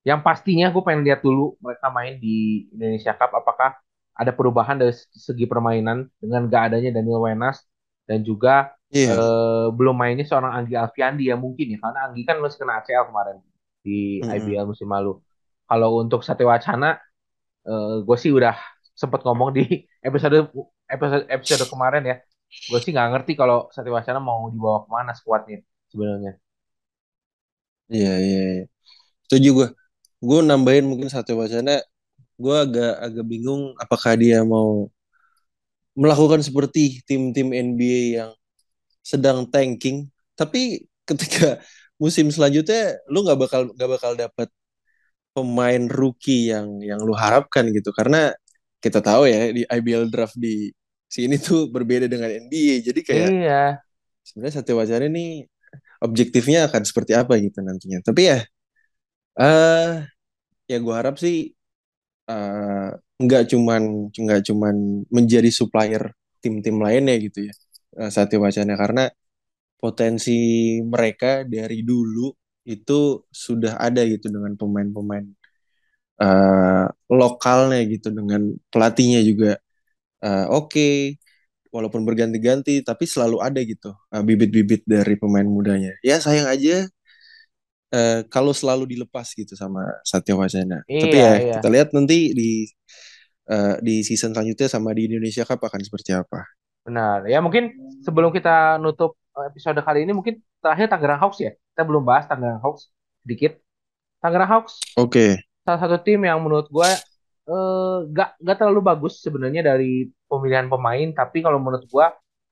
yang 0.00 0.20
pastinya 0.24 0.72
gue 0.72 0.80
pengen 0.80 1.04
lihat 1.04 1.20
dulu 1.20 1.60
mereka 1.60 1.92
main 1.92 2.16
di 2.16 2.64
Indonesia 2.72 3.12
Cup 3.12 3.36
apakah 3.36 3.76
ada 4.16 4.32
perubahan 4.32 4.80
dari 4.80 4.96
segi 4.96 5.44
permainan 5.44 6.08
dengan 6.16 6.48
gak 6.48 6.72
adanya 6.72 6.90
Daniel 7.00 7.20
Wenas 7.20 7.60
dan 8.08 8.24
juga 8.24 8.72
iya 8.92 9.16
eh, 9.16 9.66
belum 9.76 9.94
mainnya 10.00 10.24
seorang 10.30 10.52
Anggi 10.58 10.74
Alfiandi 10.82 11.22
ya 11.30 11.36
mungkin 11.44 11.66
ya 11.74 11.78
karena 11.84 11.98
Anggi 12.10 12.22
kan 12.28 12.36
masih 12.42 12.58
kena 12.62 12.74
ACL 12.80 13.04
kemarin 13.10 13.36
di 13.84 14.20
Mm-mm. 14.22 14.30
IBL 14.36 14.66
musim 14.70 14.88
lalu. 14.90 15.10
Kalau 15.68 15.90
untuk 16.02 16.20
Satya 16.26 16.46
Wacana 16.50 16.86
gue 18.06 18.16
sih 18.22 18.32
udah 18.38 18.54
sempet 19.00 19.20
ngomong 19.26 19.50
di 19.56 19.62
episode 20.06 20.36
episode 20.94 21.24
episode 21.34 21.64
kemarin 21.72 22.02
ya. 22.10 22.16
Gue 22.70 22.78
sih 22.84 22.90
nggak 22.94 23.08
ngerti 23.14 23.32
kalau 23.40 23.56
Satya 23.74 23.92
Wacana 23.96 24.18
mau 24.28 24.40
dibawa 24.52 24.78
ke 24.84 24.88
mana 24.96 25.12
skuadnya 25.18 25.58
sebenarnya. 25.92 26.32
iya 27.94 28.10
iya 28.26 28.38
iya. 28.54 28.62
setuju 29.26 29.48
gue 29.58 29.68
gue 30.28 30.38
nambahin 30.50 30.86
mungkin 30.90 31.08
satu 31.14 31.32
wacana 31.42 31.72
gue 32.42 32.56
agak 32.64 32.90
agak 33.06 33.24
bingung 33.32 33.62
apakah 33.84 34.12
dia 34.22 34.38
mau 34.54 34.70
melakukan 35.98 36.40
seperti 36.42 37.02
tim-tim 37.08 37.48
NBA 37.52 38.00
yang 38.18 38.30
sedang 39.02 39.48
tanking. 39.50 40.08
Tapi 40.38 40.86
ketika 41.08 41.60
musim 42.02 42.28
selanjutnya 42.32 42.98
lu 43.12 43.24
nggak 43.26 43.38
bakal 43.40 43.60
nggak 43.76 43.90
bakal 44.00 44.12
dapat 44.16 44.48
pemain 45.34 45.82
rookie 45.90 46.50
yang 46.52 46.80
yang 46.82 47.00
lu 47.02 47.14
harapkan 47.16 47.68
gitu. 47.74 47.90
Karena 47.94 48.32
kita 48.84 49.00
tahu 49.04 49.28
ya 49.30 49.52
di 49.54 49.62
IBL 49.68 50.08
draft 50.12 50.36
di 50.38 50.70
sini 51.10 51.36
tuh 51.40 51.68
berbeda 51.74 52.06
dengan 52.10 52.30
NBA 52.30 52.76
jadi 52.86 53.00
kayak 53.02 53.32
Iya, 53.32 53.82
sebenarnya 54.26 54.54
Satya 54.62 54.74
Wacana 54.78 55.06
ini 55.12 55.44
objektifnya 56.04 56.68
akan 56.70 56.82
seperti 56.88 57.12
apa 57.16 57.34
gitu 57.40 57.60
nantinya. 57.64 58.00
Tapi 58.04 58.22
ya 58.30 58.38
eh 59.40 59.90
ya 60.70 60.76
gue 60.84 60.94
harap 61.00 61.16
sih 61.24 61.36
eh, 62.30 62.88
nggak 63.24 63.42
cuman 63.52 63.82
nggak 64.24 64.40
cuman 64.48 64.76
menjadi 65.16 65.50
supplier 65.60 66.04
tim-tim 66.42 66.76
lainnya 66.84 67.14
gitu 67.26 67.38
ya 67.48 67.54
Satya 67.94 68.38
Wacana. 68.38 68.74
Karena 68.78 69.04
potensi 69.80 70.36
mereka 70.84 71.42
dari 71.48 71.80
dulu 71.80 72.28
itu 72.68 73.24
sudah 73.32 73.80
ada 73.80 74.04
gitu 74.04 74.28
dengan 74.28 74.52
pemain-pemain 74.60 75.24
eh, 76.20 76.86
lokalnya 77.10 77.80
gitu 77.88 78.12
dengan 78.12 78.52
pelatihnya 78.68 79.20
juga. 79.24 79.56
Eh, 80.20 80.46
oke 80.52 81.16
walaupun 81.72 82.02
berganti-ganti 82.04 82.82
tapi 82.84 83.04
selalu 83.08 83.40
ada 83.40 83.60
gitu 83.64 83.90
eh, 84.12 84.22
bibit-bibit 84.22 84.84
dari 84.84 85.16
pemain 85.16 85.48
mudanya. 85.48 85.96
Ya 86.04 86.20
sayang 86.20 86.46
aja 86.52 86.84
eh, 87.96 88.20
kalau 88.28 88.52
selalu 88.52 88.84
dilepas 88.92 89.32
gitu 89.32 89.56
sama 89.56 89.82
Satya 90.04 90.36
Wacana. 90.36 90.84
Tapi 90.84 91.16
iya, 91.16 91.32
ya 91.32 91.34
iya, 91.40 91.54
kita 91.58 91.68
lihat 91.72 91.88
nanti 91.96 92.36
di 92.36 92.50
eh, 93.48 93.76
di 93.80 94.04
season 94.04 94.36
selanjutnya 94.36 94.68
sama 94.68 94.92
di 94.92 95.08
Indonesia 95.08 95.48
Cup 95.48 95.64
akan 95.64 95.80
seperti 95.80 96.12
apa 96.12 96.59
benar. 96.86 97.26
Ya 97.28 97.38
mungkin 97.44 97.72
sebelum 98.04 98.30
kita 98.32 98.80
nutup 98.80 99.16
eh, 99.36 99.46
episode 99.50 99.80
kali 99.80 100.04
ini 100.04 100.12
mungkin 100.16 100.40
terakhir 100.60 100.90
Tangerang 100.90 101.20
Hawks 101.20 101.38
ya. 101.40 101.52
Kita 101.52 101.82
belum 101.84 102.02
bahas 102.02 102.24
Tangerang 102.26 102.60
Hawks 102.60 102.90
sedikit. 103.22 103.58
Tangerang 104.20 104.48
Hawks 104.48 104.80
oke 104.96 105.40
salah 105.64 105.80
satu 105.86 105.96
tim 106.02 106.20
yang 106.24 106.40
menurut 106.40 106.66
gue 106.66 106.90
eh, 107.48 107.98
gak, 108.10 108.40
gak 108.40 108.56
terlalu 108.58 108.80
bagus 108.82 109.20
sebenarnya 109.20 109.62
dari 109.64 110.08
pemilihan 110.30 110.66
pemain, 110.70 111.08
tapi 111.14 111.42
kalau 111.44 111.58
menurut 111.58 111.84
gue 111.86 112.06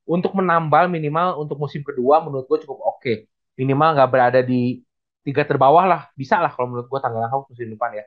untuk 0.09 0.33
menambal 0.35 0.89
minimal 0.89 1.37
untuk 1.37 1.61
musim 1.61 1.85
kedua 1.85 2.25
menurut 2.25 2.49
gue 2.49 2.59
cukup 2.65 2.79
oke. 2.97 3.15
Minimal 3.61 3.99
nggak 3.99 4.11
berada 4.11 4.41
di 4.41 4.81
tiga 5.27 5.45
terbawah 5.45 5.85
lah, 5.85 6.03
bisa 6.17 6.41
lah 6.41 6.49
kalau 6.49 6.73
menurut 6.73 6.89
gue 6.89 6.99
Tangerang 6.99 7.29
Hawks 7.31 7.53
musim 7.53 7.69
depan 7.69 7.93
ya. 7.93 8.05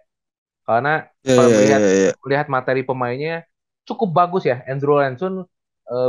Karena 0.66 1.06
ya 1.22 1.36
kalau 1.38 1.50
ya 1.50 1.56
melihat 1.58 1.82
ya 1.82 1.94
ya 1.94 2.12
melihat 2.26 2.48
materi 2.50 2.82
pemainnya 2.82 3.46
cukup 3.86 4.10
bagus 4.10 4.44
ya. 4.50 4.66
Andrew 4.66 4.98
Lansun, 4.98 5.46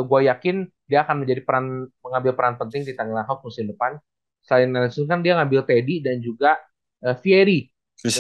gue 0.05 0.21
yakin 0.31 0.57
dia 0.91 0.99
akan 1.07 1.17
menjadi 1.25 1.41
peran 1.47 1.67
mengambil 2.05 2.33
peran 2.39 2.55
penting 2.61 2.83
di 2.89 2.93
Tangerang 2.99 3.27
Hawks 3.29 3.45
musim 3.47 3.67
depan. 3.73 3.99
Selain 4.43 4.69
Lansun 4.75 5.07
kan 5.11 5.23
dia 5.25 5.39
ngambil 5.39 5.63
Teddy 5.69 6.03
dan 6.03 6.19
juga 6.23 6.59
eh, 7.05 7.17
Fieri 7.23 7.71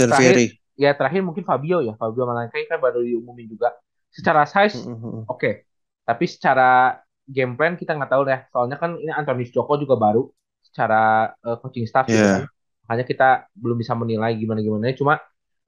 terakhir 0.08 0.36
Vieri. 0.36 0.60
ya 0.78 0.90
terakhir 0.98 1.20
mungkin 1.24 1.44
Fabio 1.46 1.78
ya. 1.84 1.92
Fabio 1.98 2.24
Malankai 2.28 2.66
kan 2.70 2.78
baru 2.82 3.02
diumumin 3.04 3.46
juga. 3.50 3.74
Secara 4.12 4.44
size 4.48 4.78
Mm-mm. 4.86 5.26
oke. 5.28 5.66
Tapi 6.06 6.24
secara 6.26 6.98
game 7.26 7.54
plan 7.58 7.74
kita 7.78 7.94
nggak 7.96 8.10
tahu 8.12 8.22
deh. 8.28 8.40
Soalnya 8.52 8.76
kan 8.82 8.98
ini 8.98 9.12
Antonis 9.14 9.50
Joko 9.54 9.78
juga 9.80 9.94
baru 9.98 10.28
secara 10.62 11.30
eh, 11.44 11.56
coaching 11.62 11.86
staff 11.88 12.08
gitu 12.12 12.26
kan. 12.28 12.42
Ya, 12.42 12.50
Makanya 12.88 13.04
kita 13.08 13.28
belum 13.56 13.76
bisa 13.80 13.94
menilai 13.98 14.34
gimana-gimana. 14.38 14.92
Cuma 14.98 15.14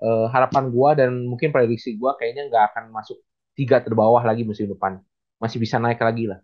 eh, 0.03 0.27
harapan 0.35 0.65
gua 0.75 0.91
dan 0.99 1.11
mungkin 1.31 1.51
prediksi 1.55 1.97
gua 2.01 2.17
kayaknya 2.19 2.51
nggak 2.51 2.65
akan 2.75 2.85
masuk 2.95 3.19
tiga 3.59 3.79
terbawah 3.85 4.23
lagi 4.27 4.43
musim 4.47 4.67
depan. 4.71 4.99
Masih 5.43 5.59
bisa 5.61 5.77
naik 5.79 6.01
lagi 6.01 6.31
lah. 6.31 6.41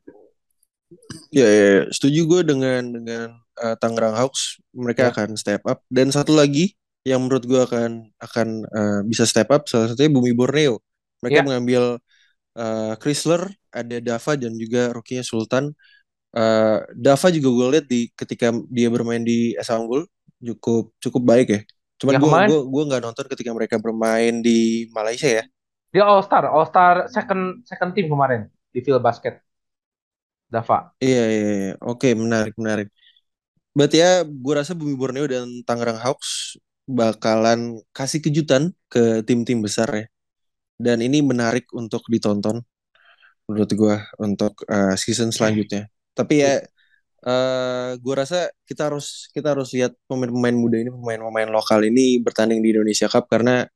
ya, 1.30 1.46
ya, 1.46 1.66
ya. 1.78 1.82
setuju 1.94 2.20
gue 2.26 2.40
dengan 2.50 2.82
dengan 2.90 3.28
uh, 3.62 3.76
Tangerang 3.78 4.16
Hawks. 4.18 4.58
Mereka 4.74 5.02
Ya. 5.06 5.10
akan 5.14 5.38
step 5.38 5.62
up. 5.66 5.82
Dan 5.86 6.10
satu 6.10 6.34
lagi 6.34 6.74
yang 7.06 7.22
menurut 7.24 7.46
gue 7.46 7.60
akan 7.62 8.10
akan 8.18 8.48
uh, 8.68 9.00
bisa 9.06 9.24
step 9.24 9.48
up, 9.54 9.64
salah 9.70 9.88
satunya 9.88 10.10
Bumi 10.10 10.34
Borneo. 10.34 10.82
Mereka 11.22 11.40
Ya. 11.40 11.46
mengambil 11.46 11.82
uh, 12.58 12.94
Chrysler, 12.98 13.48
ada 13.70 13.96
Dava 14.02 14.32
dan 14.34 14.52
juga 14.58 14.90
rookie-nya 14.92 15.22
Sultan. 15.22 15.70
Uh, 16.30 16.82
Dava 16.94 17.28
juga 17.30 17.48
gue 17.50 17.66
lihat 17.78 17.86
di 17.90 18.00
ketika 18.14 18.50
dia 18.70 18.86
bermain 18.90 19.22
di 19.22 19.54
SA 19.58 19.78
Unggul 19.78 20.06
cukup 20.42 20.94
cukup 20.98 21.22
baik 21.26 21.48
ya. 21.50 21.60
Cuman 22.00 22.16
Ya, 22.16 22.20
gue 22.22 22.30
gue 22.50 22.60
gue 22.66 22.82
nggak 22.90 23.02
nonton 23.04 23.26
ketika 23.30 23.50
mereka 23.54 23.76
bermain 23.78 24.40
di 24.42 24.88
Malaysia 24.90 25.28
ya. 25.28 25.44
Dia 25.90 26.06
All 26.06 26.22
Star, 26.22 26.46
All 26.46 26.64
Star 26.66 27.10
second 27.10 27.66
second 27.66 27.90
team 27.94 28.06
kemarin 28.10 28.46
di 28.74 28.80
Phil 28.84 28.98
Basket. 29.02 29.34
Dava. 30.50 30.90
Iya, 30.98 31.22
iya, 31.30 31.50
iya. 31.62 31.72
Oke, 31.78 32.10
menarik, 32.18 32.54
menarik. 32.58 32.88
Berarti 33.70 34.02
ya, 34.02 34.26
gue 34.26 34.54
rasa 34.54 34.74
Bumi 34.74 34.98
Borneo 34.98 35.30
dan 35.30 35.46
Tangerang 35.62 36.02
Hawks 36.02 36.58
bakalan 36.90 37.78
kasih 37.94 38.18
kejutan 38.18 38.74
ke 38.90 39.22
tim-tim 39.22 39.62
besar 39.62 39.88
ya. 39.94 40.06
Dan 40.74 40.98
ini 41.06 41.22
menarik 41.22 41.70
untuk 41.70 42.02
ditonton, 42.10 42.66
menurut 43.46 43.70
gue, 43.70 43.96
untuk 44.18 44.58
uh, 44.66 44.98
season 44.98 45.30
selanjutnya. 45.30 45.86
Tapi 46.18 46.34
ya, 46.42 46.58
uh, 47.22 47.94
gue 47.94 48.14
rasa 48.18 48.50
kita 48.66 48.90
harus 48.90 49.30
kita 49.30 49.54
harus 49.54 49.70
lihat 49.70 49.94
pemain-pemain 50.10 50.56
muda 50.56 50.76
ini, 50.82 50.90
pemain-pemain 50.90 51.50
lokal 51.54 51.86
ini 51.86 52.18
bertanding 52.18 52.58
di 52.58 52.74
Indonesia 52.74 53.06
Cup 53.06 53.30
karena 53.30 53.70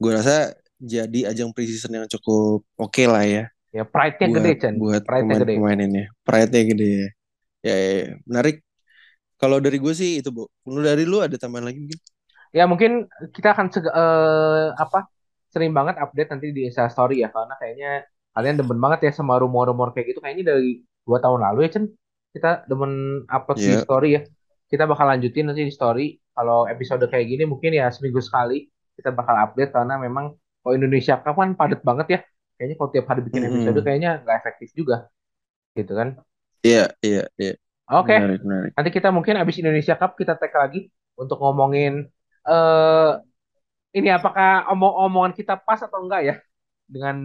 gue 0.00 0.12
rasa 0.14 0.56
jadi 0.80 1.30
ajang 1.30 1.54
preseason 1.54 1.94
yang 1.96 2.06
cukup 2.10 2.66
oke 2.76 3.04
lah 3.06 3.24
ya 3.24 3.53
Ya 3.74 3.82
pride-nya 3.82 4.28
buat 4.30 4.36
gede, 4.38 4.52
Chen. 4.62 4.74
buat 4.78 5.02
Pride-nya 5.02 5.36
gede. 5.42 5.54
pemain-pemain 5.58 5.80
ini. 5.90 6.02
Pride-nya 6.26 6.62
gede 6.70 6.86
ya. 6.86 7.08
Ya, 7.64 7.74
ya, 7.74 7.90
ya. 7.98 8.06
menarik. 8.28 8.56
Kalau 9.40 9.58
dari 9.58 9.78
gue 9.82 9.94
sih 9.96 10.10
itu, 10.22 10.30
Bu. 10.30 10.46
Menurut 10.64 10.86
dari 10.86 11.04
lu 11.04 11.18
ada 11.20 11.36
tambahan 11.36 11.66
lagi 11.68 11.78
mungkin? 11.82 12.00
Ya 12.54 12.64
mungkin 12.70 13.10
kita 13.34 13.50
akan 13.50 13.66
eh, 13.74 14.66
apa 14.78 15.10
sering 15.50 15.74
banget 15.74 15.98
update 15.98 16.30
nanti 16.30 16.46
di 16.54 16.70
Insta 16.70 16.86
Story 16.86 17.22
ya 17.26 17.28
karena 17.34 17.54
kayaknya 17.58 17.90
kalian 18.34 18.54
demen 18.62 18.78
banget 18.78 19.10
ya 19.10 19.12
sama 19.14 19.38
rumor-rumor 19.42 19.90
kayak 19.94 20.14
gitu 20.14 20.20
kayaknya 20.22 20.54
dari 20.54 20.82
dua 21.06 21.18
tahun 21.22 21.42
lalu 21.42 21.58
ya 21.66 21.70
Chen 21.78 21.84
kita 22.34 22.66
demen 22.70 23.22
upload 23.30 23.58
di 23.62 23.70
Iya. 23.70 23.82
story 23.86 24.08
ya 24.18 24.22
kita 24.70 24.84
bakal 24.90 25.06
lanjutin 25.06 25.46
nanti 25.50 25.62
di 25.62 25.70
story 25.70 26.18
kalau 26.34 26.66
episode 26.66 27.06
kayak 27.06 27.26
gini 27.30 27.42
mungkin 27.46 27.70
ya 27.74 27.86
seminggu 27.94 28.18
sekali 28.18 28.66
kita 28.98 29.14
bakal 29.14 29.34
update 29.38 29.70
karena 29.70 29.94
memang 29.98 30.34
kalau 30.62 30.74
Indonesia 30.74 31.14
kapan 31.22 31.54
padat 31.54 31.80
banget 31.86 32.06
ya 32.10 32.20
kayaknya 32.64 32.76
kalau 32.80 32.92
tiap 32.94 33.06
hari 33.10 33.22
bikin 33.28 33.42
Mm-mm. 33.42 33.50
episode 33.50 33.78
kayaknya 33.86 34.10
nggak 34.24 34.36
efektif 34.40 34.68
juga 34.80 34.96
gitu 35.78 35.92
kan 36.00 36.08
Iya, 36.66 36.80
iya, 37.06 37.22
iya. 37.40 37.52
oke 37.90 38.14
Menarik, 38.14 38.40
menarik. 38.46 38.74
nanti 38.76 38.90
kita 38.96 39.08
mungkin 39.16 39.34
abis 39.40 39.56
Indonesia 39.62 39.94
Cup 40.00 40.12
kita 40.20 40.34
tag 40.40 40.52
lagi 40.62 40.78
untuk 41.20 41.38
ngomongin 41.42 41.92
eh 42.48 43.10
ini 43.98 44.08
apakah 44.18 44.68
omong-omongan 44.72 45.32
kita 45.38 45.54
pas 45.66 45.80
atau 45.86 45.98
enggak 46.04 46.22
ya 46.28 46.34
dengan 46.94 47.16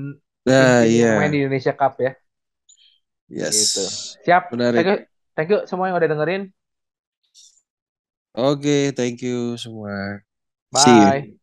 Nah, 0.46 0.84
yang 1.00 1.12
iya. 1.14 1.14
main 1.18 1.30
di 1.34 1.38
Indonesia 1.44 1.74
Cup 1.80 1.94
ya. 2.06 2.12
Yes. 3.30 3.60
Gitu. 3.60 3.84
Siap. 4.26 4.44
Menarik. 4.50 4.76
Thank 4.76 4.88
you, 4.90 4.96
thank 5.36 5.50
you 5.52 5.60
semua 5.70 5.90
yang 5.90 5.98
udah 6.00 6.10
dengerin. 6.12 6.42
Oke, 8.36 8.92
thank 8.98 9.22
you 9.22 9.58
semua. 9.58 10.22
See 10.74 10.96
you. 11.02 11.12
Bye. 11.12 11.39